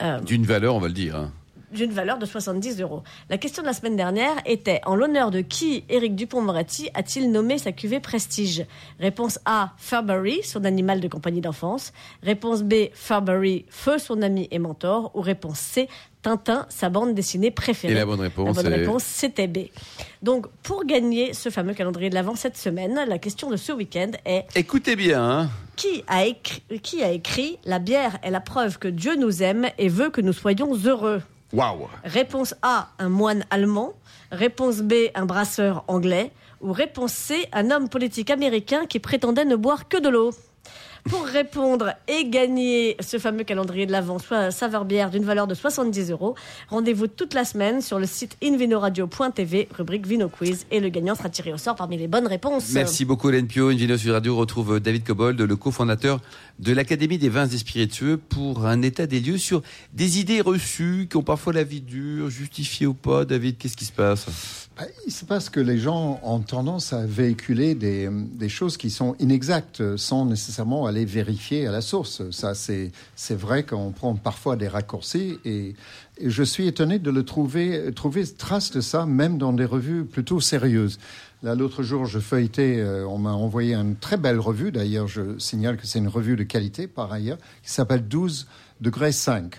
Euh, 0.02 0.20
D'une 0.22 0.46
valeur, 0.46 0.76
on 0.76 0.80
va 0.80 0.88
le 0.88 0.94
dire. 0.94 1.16
hein. 1.18 1.32
D'une 1.76 1.92
valeur 1.92 2.18
de 2.18 2.26
70 2.26 2.82
euros. 2.82 3.04
La 3.30 3.38
question 3.38 3.62
de 3.62 3.68
la 3.68 3.74
semaine 3.74 3.96
dernière 3.96 4.36
était 4.46 4.82
en 4.86 4.96
l'honneur 4.96 5.30
de 5.30 5.42
qui 5.42 5.84
Éric 5.90 6.16
Dupont-Moretti 6.16 6.90
a-t-il 6.94 7.32
nommé 7.32 7.58
sa 7.58 7.72
cuvée 7.72 8.00
Prestige? 8.00 8.66
Réponse 9.00 9.40
A, 9.46 9.74
Furbury, 9.78 10.42
son 10.44 10.64
animal 10.64 11.00
de 11.00 11.08
compagnie 11.08 11.42
d'enfance. 11.42 11.94
Réponse 12.24 12.64
B, 12.64 12.90
Furbury, 12.94 13.66
Feu, 13.70 14.00
son 14.00 14.22
ami 14.22 14.48
et 14.50 14.60
mentor. 14.60 15.12
Ou 15.14 15.22
réponse 15.22 15.60
C, 15.60 15.88
Tintin, 16.26 16.66
sa 16.70 16.90
bande 16.90 17.14
dessinée 17.14 17.52
préférée. 17.52 17.94
Et 17.94 17.96
la 17.96 18.06
bonne 18.06 18.22
réponse 18.22 18.58
La 18.58 18.64
bonne 18.64 18.74
réponse, 18.74 19.04
c'était 19.04 19.48
B. 19.48 19.68
Donc, 20.24 20.48
pour 20.64 20.84
gagner 20.86 21.36
ce 21.36 21.50
fameux 21.50 21.76
calendrier 21.76 22.10
de 22.10 22.16
l'Avent 22.16 22.36
cette 22.36 22.58
semaine, 22.58 23.00
la 23.08 23.20
question 23.20 23.52
de 23.52 23.58
ce 23.58 23.72
week-end 23.72 24.10
est 24.26 24.48
Écoutez 24.56 24.96
bien, 24.96 25.24
hein. 25.24 25.50
qui 25.76 26.04
a, 26.08 26.26
écrit, 26.26 26.64
qui 26.82 27.04
a 27.04 27.12
écrit 27.12 27.60
La 27.66 27.78
bière 27.78 28.18
est 28.24 28.32
la 28.32 28.40
preuve 28.40 28.80
que 28.80 28.88
Dieu 28.88 29.16
nous 29.16 29.44
aime 29.44 29.68
et 29.78 29.88
veut 29.88 30.10
que 30.10 30.22
nous 30.22 30.34
soyons 30.34 30.74
heureux 30.74 31.22
Réponse 32.04 32.54
A, 32.62 32.90
un 33.00 33.10
moine 33.10 33.46
allemand. 33.50 33.94
Réponse 34.32 34.82
B, 34.82 34.94
un 35.16 35.26
brasseur 35.26 35.86
anglais. 35.88 36.32
Ou 36.62 36.74
réponse 36.74 37.14
C, 37.14 37.48
un 37.54 37.72
homme 37.72 37.88
politique 37.88 38.30
américain 38.30 38.86
qui 38.86 39.00
prétendait 39.00 39.46
ne 39.46 39.56
boire 39.56 39.88
que 39.88 39.98
de 39.98 40.10
l'eau. 40.10 40.32
Pour 41.08 41.24
répondre 41.24 41.94
et 42.08 42.28
gagner 42.28 42.98
ce 43.00 43.20
fameux 43.20 43.44
calendrier 43.44 43.86
de 43.86 43.92
l'Avent, 43.92 44.18
soit 44.18 44.50
saveur 44.50 44.86
bière 44.86 45.12
d'une 45.12 45.24
valeur 45.24 45.46
de 45.46 45.54
70 45.54 46.10
euros, 46.10 46.34
rendez-vous 46.68 47.06
toute 47.06 47.36
la 47.36 47.46
semaine 47.46 47.82
sur 47.82 48.00
le 48.00 48.08
site 48.08 48.36
invinoradio.tv, 48.44 49.70
rubrique 49.78 50.08
Vino 50.08 50.30
Quiz, 50.30 50.66
et 50.72 50.80
le 50.80 50.90
gagnant 50.90 51.14
sera 51.14 51.30
tiré 51.30 51.54
au 51.54 51.58
sort 51.58 51.76
parmi 51.76 51.96
les 51.96 52.08
bonnes 52.08 52.26
réponses. 52.26 52.72
Merci 52.74 53.06
beaucoup 53.06 53.30
Hélène 53.30 53.46
Pio. 53.46 53.70
Invino 53.70 53.96
Radio 54.08 54.36
retrouve 54.36 54.80
David 54.80 55.04
Cobold, 55.04 55.40
le 55.40 55.56
cofondateur 55.56 56.22
de 56.58 56.74
l'Académie 56.74 57.20
des 57.20 57.30
vins 57.30 57.48
et 57.48 57.58
spiritueux, 57.60 58.18
pour 58.18 58.66
un 58.66 58.82
état 58.82 59.06
des 59.06 59.20
lieux 59.20 59.38
sur 59.38 59.62
des 59.94 60.20
idées 60.20 60.42
reçues 60.42 61.08
qui 61.08 61.18
ont 61.18 61.24
parfois 61.24 61.54
la 61.54 61.64
vie 61.64 61.82
dure, 61.82 62.32
justifiées 62.32 62.88
ou 62.88 62.96
pas. 62.96 63.26
David, 63.26 63.60
qu'est-ce 63.60 63.78
qui 63.78 63.86
se 63.86 63.94
passe? 63.94 64.65
Bah, 64.78 64.84
Il 65.06 65.12
se 65.12 65.24
passe 65.24 65.50
que 65.50 65.60
les 65.60 65.78
gens 65.78 66.20
ont 66.24 66.40
tendance 66.40 66.92
à 66.92 67.06
véhiculer 67.06 67.76
des, 67.76 68.10
des 68.12 68.50
choses 68.50 68.76
qui 68.76 68.90
sont 68.90 69.16
inexactes 69.20 69.96
sans 69.96 70.26
nécessairement 70.26 70.86
aller 70.86 71.06
vérifier 71.06 71.68
à 71.68 71.72
la 71.72 71.82
source. 71.82 72.30
Ça, 72.32 72.56
c'est 72.56 72.92
c'est 73.16 73.36
vrai 73.36 73.64
qu'on 73.64 73.92
prend 73.92 74.16
parfois 74.16 74.58
des 74.58 74.68
raccourcis 74.68 75.40
et, 75.46 75.76
et 76.18 76.30
je 76.30 76.44
suis 76.44 76.68
étonné 76.68 77.00
de 77.00 77.10
le 77.10 77.24
trouver, 77.24 77.94
trouver 77.94 78.26
trace 78.28 78.72
de 78.72 78.82
ça 78.82 79.06
même 79.06 79.38
dans 79.38 79.54
des 79.54 79.66
revues 79.66 80.04
plutôt 80.04 80.42
sérieuses. 80.42 81.00
Là, 81.44 81.56
l'autre 81.56 81.84
jour, 81.84 82.06
je 82.06 82.20
feuilletais, 82.20 82.80
euh, 82.80 83.06
on 83.08 83.18
m'a 83.18 83.34
envoyé 83.34 83.76
une 83.76 83.96
très 83.96 84.18
belle 84.18 84.40
revue, 84.40 84.72
d'ailleurs, 84.72 85.08
je 85.08 85.38
signale 85.38 85.78
que 85.78 85.86
c'est 85.86 86.00
une 86.00 86.08
revue 86.08 86.36
de 86.36 86.44
qualité 86.44 86.88
par 86.88 87.12
ailleurs, 87.14 87.38
qui 87.62 87.72
s'appelle 87.72 88.08
12 88.08 88.48
degrés 88.82 89.12
5. 89.12 89.56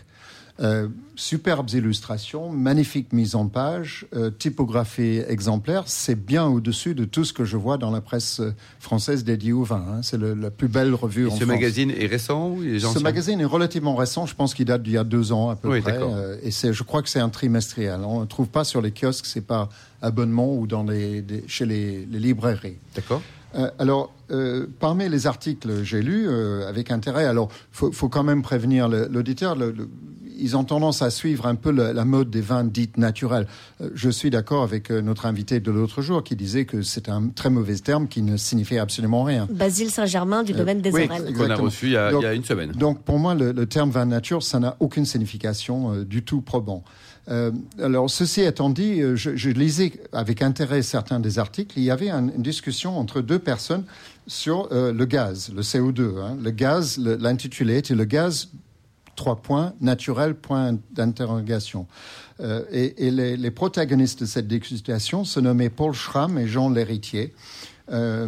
Euh, 0.58 0.88
superbes 1.16 1.68
illustrations, 1.70 2.48
magnifique 2.50 3.12
mise 3.12 3.34
en 3.34 3.46
page, 3.46 4.06
euh, 4.14 4.30
typographie 4.30 5.20
exemplaire. 5.28 5.82
C'est 5.86 6.14
bien 6.14 6.46
au-dessus 6.46 6.94
de 6.94 7.04
tout 7.04 7.24
ce 7.24 7.34
que 7.34 7.44
je 7.44 7.58
vois 7.58 7.76
dans 7.76 7.90
la 7.90 8.00
presse 8.00 8.40
euh, 8.40 8.54
française 8.80 9.22
dédiée 9.22 9.52
au 9.52 9.64
vin. 9.64 9.84
hein. 9.86 10.00
C'est 10.02 10.18
la 10.18 10.50
plus 10.50 10.68
belle 10.68 10.94
revue 10.94 11.24
Et 11.24 11.26
en 11.26 11.30
ce 11.30 11.36
France. 11.36 11.48
magazine 11.48 11.90
est 11.90 12.06
récent 12.06 12.50
ou 12.50 12.62
est 12.62 12.80
Ce 12.80 12.98
magazine 13.00 13.40
est 13.40 13.44
relativement 13.46 13.96
récent. 13.96 14.24
Je 14.24 14.34
pense 14.34 14.54
qu'il 14.54 14.64
date 14.64 14.82
d'il 14.82 14.94
y 14.94 14.98
a 14.98 15.04
deux 15.04 15.30
ans 15.32 15.50
à 15.50 15.56
peu 15.56 15.68
Oui, 15.68 15.82
près. 15.82 15.98
Euh, 16.00 16.38
et 16.42 16.50
je 16.50 16.82
crois 16.82 17.02
que 17.02 17.10
c'est 17.10 17.20
un 17.20 17.28
trimestriel. 17.28 18.00
On 18.04 18.20
ne 18.20 18.26
trouve 18.26 18.48
pas 18.48 18.64
sur 18.64 18.80
les 18.80 18.92
kiosques, 18.92 19.26
c'est 19.26 19.42
par 19.46 19.68
abonnement 20.00 20.54
ou 20.54 20.66
dans 20.66 20.84
les, 20.84 21.22
chez 21.48 21.66
les, 21.66 22.06
les 22.10 22.18
librairies. 22.18 22.78
D'accord. 22.94 23.20
Euh, 23.54 23.70
alors, 23.78 24.12
euh, 24.30 24.66
parmi 24.80 25.08
les 25.08 25.26
articles 25.26 25.82
j'ai 25.82 26.02
lus 26.02 26.26
euh, 26.28 26.68
avec 26.68 26.90
intérêt, 26.90 27.24
alors 27.26 27.48
faut, 27.72 27.92
faut 27.92 28.08
quand 28.08 28.24
même 28.24 28.42
prévenir 28.42 28.88
l'auditeur. 28.88 29.56
Ils 30.38 30.56
ont 30.56 30.64
tendance 30.64 31.02
à 31.02 31.10
suivre 31.10 31.46
un 31.46 31.54
peu 31.54 31.70
le- 31.70 31.92
la 31.92 32.04
mode 32.04 32.30
des 32.30 32.40
vins 32.40 32.64
dits 32.64 32.90
naturels. 32.96 33.46
Euh, 33.80 33.90
je 33.94 34.10
suis 34.10 34.30
d'accord 34.30 34.62
avec 34.62 34.90
euh, 34.90 35.00
notre 35.00 35.26
invité 35.26 35.60
de 35.60 35.70
l'autre 35.70 36.02
jour 36.02 36.22
qui 36.24 36.36
disait 36.36 36.64
que 36.64 36.82
c'est 36.82 37.08
un 37.08 37.28
très 37.28 37.50
mauvais 37.50 37.76
terme 37.76 38.08
qui 38.08 38.22
ne 38.22 38.36
signifiait 38.36 38.78
absolument 38.78 39.22
rien. 39.24 39.48
Basile 39.50 39.90
Saint-Germain 39.90 40.42
du 40.42 40.52
domaine 40.52 40.80
des 40.80 40.90
oui. 40.90 41.08
Qu'on 41.36 41.50
a 41.50 41.54
reçu 41.56 41.86
il 41.86 41.92
y 41.92 41.96
a, 41.96 42.10
Donc- 42.10 42.22
il 42.22 42.24
y 42.24 42.28
a 42.28 42.34
une 42.34 42.44
semaine. 42.44 42.72
Donc 42.72 43.02
pour 43.02 43.18
moi, 43.18 43.34
le, 43.34 43.52
le 43.52 43.66
terme 43.66 43.90
vin 43.90 44.06
nature, 44.06 44.42
ça 44.42 44.58
n'a 44.60 44.76
aucune 44.80 45.04
signification 45.06 45.92
euh, 45.92 46.04
du 46.04 46.22
tout 46.22 46.40
probant. 46.40 46.84
Euh, 47.28 47.50
alors 47.82 48.08
ceci 48.08 48.42
étant 48.42 48.70
dit, 48.70 49.00
euh, 49.02 49.16
je, 49.16 49.34
je 49.34 49.50
lisais 49.50 49.92
avec 50.12 50.42
intérêt 50.42 50.82
certains 50.82 51.18
des 51.18 51.40
articles. 51.40 51.76
Il 51.76 51.82
y 51.82 51.90
avait 51.90 52.08
un- 52.10 52.28
une 52.28 52.42
discussion 52.42 52.96
entre 52.98 53.20
deux 53.20 53.40
personnes 53.40 53.82
sur 54.28 54.68
euh, 54.70 54.92
le 54.92 55.04
gaz, 55.06 55.50
le 55.54 55.62
CO2. 55.62 56.18
hein. 56.20 56.36
Le 56.40 56.50
gaz, 56.52 56.98
l'intitulé 56.98 57.78
était 57.78 57.94
le 57.96 58.04
gaz 58.04 58.48
trois 59.16 59.36
points 59.36 59.72
naturel 59.80 60.34
point 60.34 60.78
d'interrogation. 60.92 61.86
Euh, 62.40 62.62
et 62.70 63.06
et 63.06 63.10
les, 63.10 63.36
les 63.36 63.50
protagonistes 63.50 64.20
de 64.20 64.26
cette 64.26 64.46
discussion 64.46 65.24
se 65.24 65.40
nommaient 65.40 65.70
Paul 65.70 65.94
Schramm 65.94 66.38
et 66.38 66.46
Jean 66.46 66.70
Lhéritier. 66.70 67.34
Euh, 67.92 68.26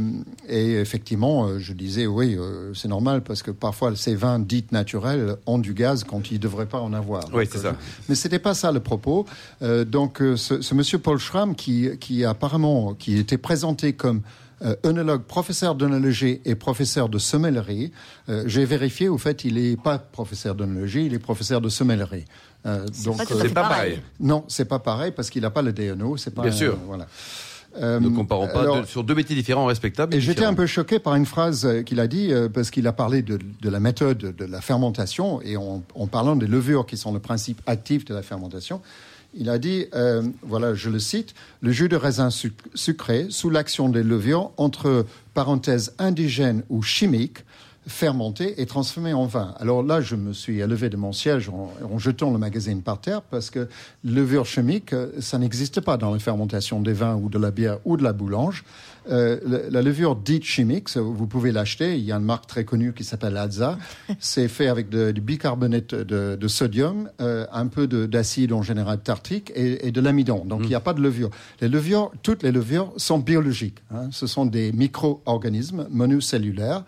et 0.49 0.75
effectivement, 0.75 1.47
euh, 1.47 1.59
je 1.59 1.73
disais 1.73 2.07
oui, 2.07 2.37
euh, 2.39 2.73
c'est 2.75 2.87
normal 2.87 3.23
parce 3.25 3.43
que 3.43 3.51
parfois 3.51 3.97
ces 3.97 4.15
vins 4.15 4.39
dits 4.39 4.67
naturels 4.71 5.35
ont 5.47 5.59
du 5.59 5.75
gaz 5.75 6.05
quand 6.05 6.31
ils 6.31 6.35
ne 6.35 6.39
devraient 6.39 6.69
pas 6.69 6.81
en 6.81 6.93
avoir. 6.93 7.25
Oui, 7.33 7.45
c'est 7.51 7.59
ça. 7.59 7.75
Mais 8.09 8.15
c'était 8.15 8.39
pas 8.39 8.55
ça 8.55 8.71
le 8.71 8.79
propos. 8.79 9.27
Euh, 9.63 9.85
donc 9.85 10.23
euh, 10.23 10.37
ce, 10.37 10.63
ce 10.63 10.75
monsieur 10.77 10.99
Paul 11.01 11.19
Schramm 11.19 11.57
qui, 11.57 11.91
qui 11.99 12.25
apparemment 12.25 12.95
qui 12.95 13.19
était 13.19 13.37
présenté 13.37 13.95
comme 13.95 14.23
euh, 14.63 14.75
œnologue, 14.85 15.23
professeur 15.23 15.75
d'œnologie 15.75 16.41
et 16.45 16.55
professeur 16.55 17.09
de 17.09 17.19
sommellerie. 17.19 17.93
Euh, 18.29 18.45
J'ai 18.47 18.65
vérifié, 18.65 19.09
au 19.09 19.19
fait, 19.19 19.45
il 19.45 19.55
n'est 19.55 19.77
pas 19.77 19.99
professeur 19.99 20.55
d'œnologie, 20.55 21.07
il 21.07 21.15
est 21.15 21.19
professeur 21.19 21.61
de 21.61 21.69
sommellerie. 21.69 22.25
Euh, 22.67 22.85
donc, 23.05 23.21
euh, 23.21 23.25
C'est 23.43 23.55
pas 23.55 23.63
pareil. 23.63 23.77
pareil. 23.93 24.03
non, 24.21 24.45
c'est 24.49 24.65
pas 24.65 24.79
pareil 24.81 25.13
parce 25.15 25.31
qu'il 25.31 25.43
n'a 25.43 25.51
pas 25.51 25.63
le 25.63 25.73
DNO. 25.73 26.17
C'est 26.17 26.35
pas 26.35 26.43
Bien 26.43 26.51
sûr. 26.53 26.77
voilà. 26.87 27.07
Euh, 27.81 28.01
Ne 28.01 28.09
comparons 28.09 28.49
pas 28.49 28.63
alors- 28.63 28.87
sur 28.87 29.05
deux 29.05 29.15
métiers 29.15 29.37
différents 29.37 29.67
respectables. 29.67 30.13
et 30.15 30.21
j'étais 30.21 30.45
un 30.45 30.55
peu 30.55 30.67
choqué 30.67 30.99
par 30.99 31.15
une 31.15 31.27
phrase 31.27 31.65
euh, 31.67 31.83
qu'il 31.83 32.01
a 32.01 32.09
dit, 32.09 32.33
euh, 32.33 32.49
parce 32.49 32.71
qu'il 32.71 32.87
a 32.89 32.93
parlé 32.93 33.23
de, 33.23 33.39
de 33.61 33.69
la 33.71 33.79
méthode 33.79 34.19
de 34.37 34.45
la 34.45 34.61
fermentation, 34.61 35.41
et 35.43 35.57
en, 35.57 35.83
en 35.95 36.07
parlant 36.09 36.35
des 36.35 36.47
levures 36.49 36.87
qui 36.87 36.97
sont 36.97 37.13
le 37.13 37.21
principe 37.21 37.61
actif 37.67 38.05
de 38.07 38.15
la 38.15 38.23
fermentation, 38.23 38.81
il 39.41 39.49
a 39.49 39.59
dit, 39.59 39.87
euh, 39.95 40.23
voilà, 40.43 40.75
je 40.75 40.91
le 40.91 40.99
cite, 40.99 41.33
le 41.61 41.71
jus 41.71 41.89
de 41.89 41.95
raisin 41.97 42.29
suc- 42.31 42.53
sucré, 42.75 43.27
sous 43.31 43.51
l'action 43.51 43.89
des 43.89 44.03
levures, 44.03 44.51
entre 44.57 45.07
parenthèses 45.33 45.95
indigènes 45.99 46.65
ou 46.69 46.83
chimiques, 46.83 47.45
fermenté 47.89 48.61
et 48.61 48.67
transformé 48.67 49.13
en 49.13 49.27
vin. 49.27 49.55
Alors 49.59 49.83
là, 49.83 50.01
je 50.01 50.15
me 50.15 50.33
suis 50.33 50.61
élevé 50.61 50.89
de 50.91 50.97
mon 50.97 51.13
siège 51.13 51.49
en, 51.49 51.73
en 51.91 51.99
jetant 51.99 52.31
le 52.31 52.39
magazine 52.39 52.83
par 52.83 53.01
terre 53.01 53.23
parce 53.23 53.51
que 53.51 53.69
levure 54.05 54.47
chimique, 54.47 54.95
ça 55.19 55.39
n'existe 55.39 55.81
pas 55.81 55.97
dans 55.97 56.13
la 56.13 56.19
fermentation 56.19 56.81
des 56.81 56.93
vins 56.93 57.17
ou 57.17 57.29
de 57.29 57.39
la 57.39 57.51
bière 57.51 57.79
ou 57.85 57.97
de 57.97 58.05
la 58.05 58.13
boulange. 58.13 58.65
Euh, 59.11 59.39
la 59.71 59.81
levure 59.81 60.17
dite 60.17 60.45
chimique, 60.45 60.95
vous 60.99 61.27
pouvez 61.27 61.51
l'acheter. 61.51 61.97
Il 61.97 62.05
y 62.05 62.13
a 62.13 62.17
une 62.17 62.25
marque 62.25 62.47
très 62.47 62.65
connue 62.67 62.93
qui 62.93 63.05
s'appelle 63.05 63.39
Alza. 63.39 63.79
C'est 64.21 64.49
fait 64.49 64.69
avec 64.69 64.91
du 64.91 65.21
bicarbonate 65.23 65.95
de, 65.95 66.37
de 66.37 66.49
sodium, 66.49 67.09
euh, 67.23 67.47
un 67.51 67.69
peu 67.69 67.87
de- 67.87 68.05
d'acide 68.05 68.53
en 68.53 68.63
général 68.63 68.99
tartrique 69.01 69.51
et, 69.55 69.87
et 69.89 69.93
de 69.93 70.01
l'amidon. 70.03 70.45
Donc 70.45 70.61
il 70.65 70.69
n'y 70.69 70.75
a 70.75 70.81
pas 70.81 70.93
de 70.93 71.01
levure. 71.01 71.31
Les 71.63 71.69
levures, 71.69 72.13
toutes 72.23 72.43
les 72.43 72.53
levures 72.53 72.93
sont 72.99 73.19
biologiques. 73.19 73.79
hein. 73.91 74.09
Ce 74.11 74.27
sont 74.27 74.45
des 74.45 74.73
micro-organismes 74.73 75.87
monocellulaires. 75.91 76.85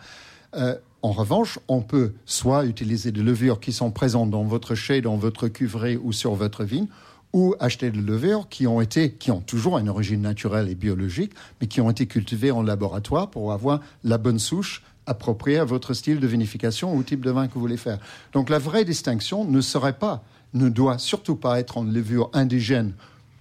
Euh, 0.57 0.75
en 1.03 1.13
revanche, 1.13 1.59
on 1.69 1.81
peut 1.81 2.13
soit 2.27 2.65
utiliser 2.67 3.11
des 3.13 3.23
levures 3.23 3.61
qui 3.61 3.73
sont 3.73 3.91
présentes 3.91 4.31
dans 4.31 4.45
votre 4.45 4.75
chai, 4.75 5.01
dans 5.01 5.17
votre 5.17 5.49
cuverie 5.49 5.97
ou 6.03 6.13
sur 6.13 6.35
votre 6.35 6.65
vigne, 6.65 6.87
ou 7.33 7.55
acheter 7.61 7.91
des 7.91 8.01
levures 8.01 8.49
qui 8.49 8.67
ont 8.67 8.81
été, 8.81 9.13
qui 9.13 9.31
ont 9.31 9.41
toujours 9.41 9.79
une 9.79 9.89
origine 9.89 10.21
naturelle 10.21 10.69
et 10.69 10.75
biologique, 10.75 11.33
mais 11.61 11.69
qui 11.69 11.81
ont 11.81 11.89
été 11.91 12.07
cultivées 12.07 12.51
en 12.51 12.63
laboratoire 12.63 13.31
pour 13.31 13.53
avoir 13.53 13.81
la 14.05 14.19
bonne 14.19 14.39
souche 14.41 14.83
appropriée 15.07 15.59
à 15.59 15.65
votre 15.65 15.95
style 15.95 16.21
de 16.21 16.27
vinification 16.27 16.95
ou 16.95 16.99
au 16.99 17.03
type 17.03 17.25
de 17.25 17.31
vin 17.31 17.49
que 17.49 17.55
vous 17.55 17.61
voulez 17.61 17.77
faire. 17.77 17.99
Donc 18.33 18.51
la 18.51 18.59
vraie 18.59 18.85
distinction 18.85 19.45
ne 19.45 19.61
serait 19.61 19.95
pas, 19.95 20.23
ne 20.55 20.69
doit 20.69 20.99
surtout 20.99 21.37
pas 21.37 21.59
être 21.61 21.79
en 21.79 21.85
levure 21.85 22.31
indigène. 22.33 22.93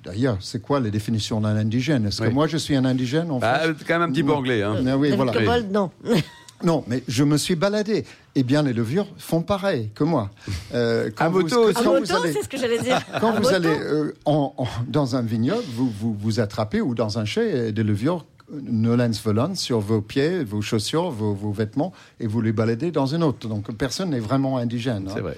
D'ailleurs, 0.06 0.38
c'est 0.40 0.62
quoi 0.62 0.80
la 0.80 0.90
définition 0.92 1.42
d'un 1.42 1.56
indigène? 1.58 2.06
Est-ce 2.06 2.22
Oui. 2.22 2.30
que 2.30 2.34
moi 2.34 2.48
je 2.48 2.58
suis 2.58 2.76
un 2.76 2.86
indigène 2.86 3.30
en 3.32 3.40
Ah, 3.42 3.60
France? 3.60 3.76
quand 3.86 4.00
même 4.00 4.10
un 4.10 4.12
petit 4.14 4.24
peu 4.24 4.34
anglais. 4.34 4.64
Hein. 4.64 4.78
Ah 4.88 4.98
oui, 4.98 5.12
voilà. 5.16 5.62
Non. 5.64 5.92
Non, 6.64 6.84
mais 6.88 7.04
je 7.08 7.24
me 7.24 7.38
suis 7.38 7.56
baladé. 7.56 8.06
Eh 8.36 8.44
bien, 8.44 8.64
les 8.64 8.74
levures 8.74 9.08
font 9.18 9.42
pareil 9.42 9.92
que 9.96 10.04
moi. 10.04 10.30
Euh, 10.74 11.10
quand 11.16 11.26
À 11.26 11.30
vous- 11.30 11.42
moto 11.42 11.72
quand 11.74 11.84
vous 11.84 12.00
moto, 12.02 12.16
allez- 12.22 12.34
c'est 12.34 12.44
ce 12.44 12.50
que 12.50 12.58
j'allais 12.58 12.80
dire. 12.80 13.02
quand 13.22 13.30
À 13.30 13.36
vous 13.36 13.44
moto. 13.44 13.56
allez 13.56 13.70
euh, 13.70 14.14
en- 14.26 14.54
en- 14.58 14.68
dans 14.88 15.16
un 15.16 15.22
vignoble, 15.22 15.64
vous, 15.76 15.90
vous, 15.90 16.14
vous 16.20 16.40
attrapez 16.40 16.82
ou 16.82 16.96
dans 16.96 17.18
un 17.18 17.26
chai 17.26 17.42
euh, 17.54 17.72
des 17.72 17.84
levures 17.84 18.26
euh, 18.54 18.60
nolens 18.64 19.22
volans 19.24 19.56
sur 19.56 19.80
vos 19.80 20.02
pieds, 20.02 20.44
vos 20.44 20.62
chaussures, 20.62 21.10
vos, 21.12 21.34
vos 21.34 21.52
vêtements, 21.52 21.94
et 22.20 22.28
vous 22.28 22.42
les 22.42 22.52
baladez 22.52 22.92
dans 22.92 23.06
une 23.08 23.24
autre. 23.24 23.48
Donc 23.48 23.72
personne 23.78 24.10
n'est 24.10 24.20
vraiment 24.20 24.58
indigène. 24.58 25.08
hein. 25.08 25.12
C'est 25.16 25.22
vrai. 25.22 25.38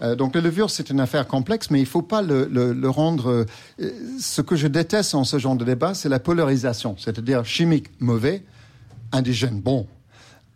Euh, 0.00 0.16
donc 0.16 0.34
les 0.34 0.40
levures, 0.40 0.70
c'est 0.70 0.88
une 0.90 1.00
affaire 1.00 1.28
complexe, 1.28 1.70
mais 1.70 1.78
il 1.80 1.82
ne 1.84 1.86
faut 1.88 2.02
pas 2.02 2.22
le, 2.22 2.48
le- 2.50 2.72
le 2.72 2.88
rendre... 2.90 3.44
euh, 3.78 3.90
ce 4.18 4.40
que 4.40 4.56
je 4.56 4.66
déteste 4.68 5.14
en 5.14 5.24
ce 5.24 5.38
genre 5.38 5.54
de 5.56 5.64
débat, 5.64 5.92
c'est 5.94 6.08
la 6.08 6.18
polarisation. 6.18 6.96
C'est-à-dire 6.98 7.44
chimique, 7.44 7.88
mauvais, 8.00 8.42
indigène, 9.12 9.60
bon. 9.60 9.86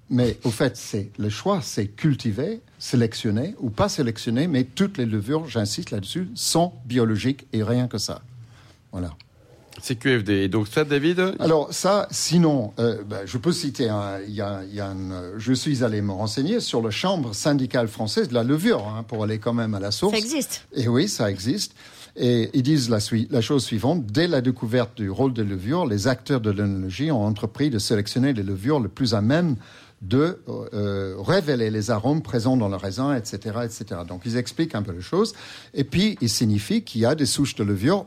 Mais 0.09 0.39
au 0.45 0.51
fait, 0.51 0.77
c'est 0.77 1.11
le 1.19 1.29
choix, 1.29 1.61
c'est 1.63 1.87
cultiver, 1.87 2.61
sélectionner 2.79 3.55
ou 3.59 3.71
pas 3.71 3.89
sélectionner, 3.89 4.47
mais 4.47 4.65
toutes 4.65 4.99
les 4.99 5.07
levures, 5.07 5.49
j'insiste 5.49 5.91
là-dessus, 5.91 6.29
sont 6.35 6.73
biologiques 6.85 7.47
et 7.53 7.63
rien 7.63 7.89
que 7.89 7.99
ça. 7.99 8.23
Voilà. 8.93 9.11
C'est 9.83 9.97
QFD. 9.97 10.31
Et 10.45 10.49
donc 10.49 10.69
ça, 10.69 10.85
David 10.85 11.35
Alors 11.39 11.73
ça, 11.73 12.09
sinon, 12.11 12.73
euh, 12.79 13.03
ben, 13.07 13.21
je 13.27 13.37
peux 13.37 13.53
citer, 13.53 13.89
un- 13.89 14.21
il 14.27 14.33
y 14.35 14.41
a, 14.41 14.63
il 14.65 14.75
y 14.75 14.81
a 14.81 14.87
une- 14.87 15.13
euh, 15.13 15.35
je 15.39 15.53
suis 15.53 15.85
allé 15.85 16.01
me 16.01 16.13
renseigner 16.13 16.61
sur 16.61 16.81
la 16.83 16.91
Chambre 16.91 17.35
syndicale 17.35 17.89
française 17.89 18.29
de 18.29 18.35
la 18.35 18.43
levure, 18.43 18.87
hein, 18.87 19.05
pour 19.07 19.23
aller 19.25 19.39
quand 19.39 19.53
même 19.53 19.75
à 19.75 19.81
la 19.81 19.91
source. 19.91 20.13
Ça 20.13 20.19
existe. 20.19 20.67
Et 20.75 20.89
oui, 20.89 21.09
ça 21.09 21.31
existe. 21.31 21.73
Et 22.19 22.49
ils 22.55 22.63
disent 22.63 22.89
la, 22.89 23.01
chose 23.43 23.65
suivante. 23.65 24.07
Dès 24.07 24.27
la 24.27 24.41
découverte 24.41 24.97
du 24.97 25.11
rôle 25.11 25.35
des 25.35 25.45
levures, 25.45 25.85
les 25.85 26.09
acteurs 26.09 26.41
de 26.41 26.51
l'œnologie 26.51 27.11
ont 27.11 27.23
entrepris 27.27 27.69
de 27.69 27.79
sélectionner 27.79 28.33
les 28.33 28.43
levures 28.43 28.81
les 28.81 28.89
plus 28.89 29.13
à 29.15 29.21
même 29.21 29.57
de 30.03 30.43
euh, 30.49 31.15
révéler 31.19 31.71
les 31.71 31.91
arômes 31.91 32.23
présents 32.23 32.57
dans 32.57 32.69
le 32.69 32.77
raisin, 32.77 33.15
etc., 33.17 33.57
etc. 33.65 34.01
Donc 34.07 34.23
ils 34.27 34.37
expliquent 34.37 34.75
un 34.75 34.83
peu 34.83 34.93
les 34.93 35.01
choses. 35.01 35.33
Et 35.75 35.85
puis 35.85 36.19
ils 36.21 36.29
signifient 36.29 36.83
qu'il 36.83 37.01
y 37.01 37.07
a 37.07 37.15
des 37.15 37.27
souches 37.27 37.55
de 37.55 37.65
levure 37.65 38.05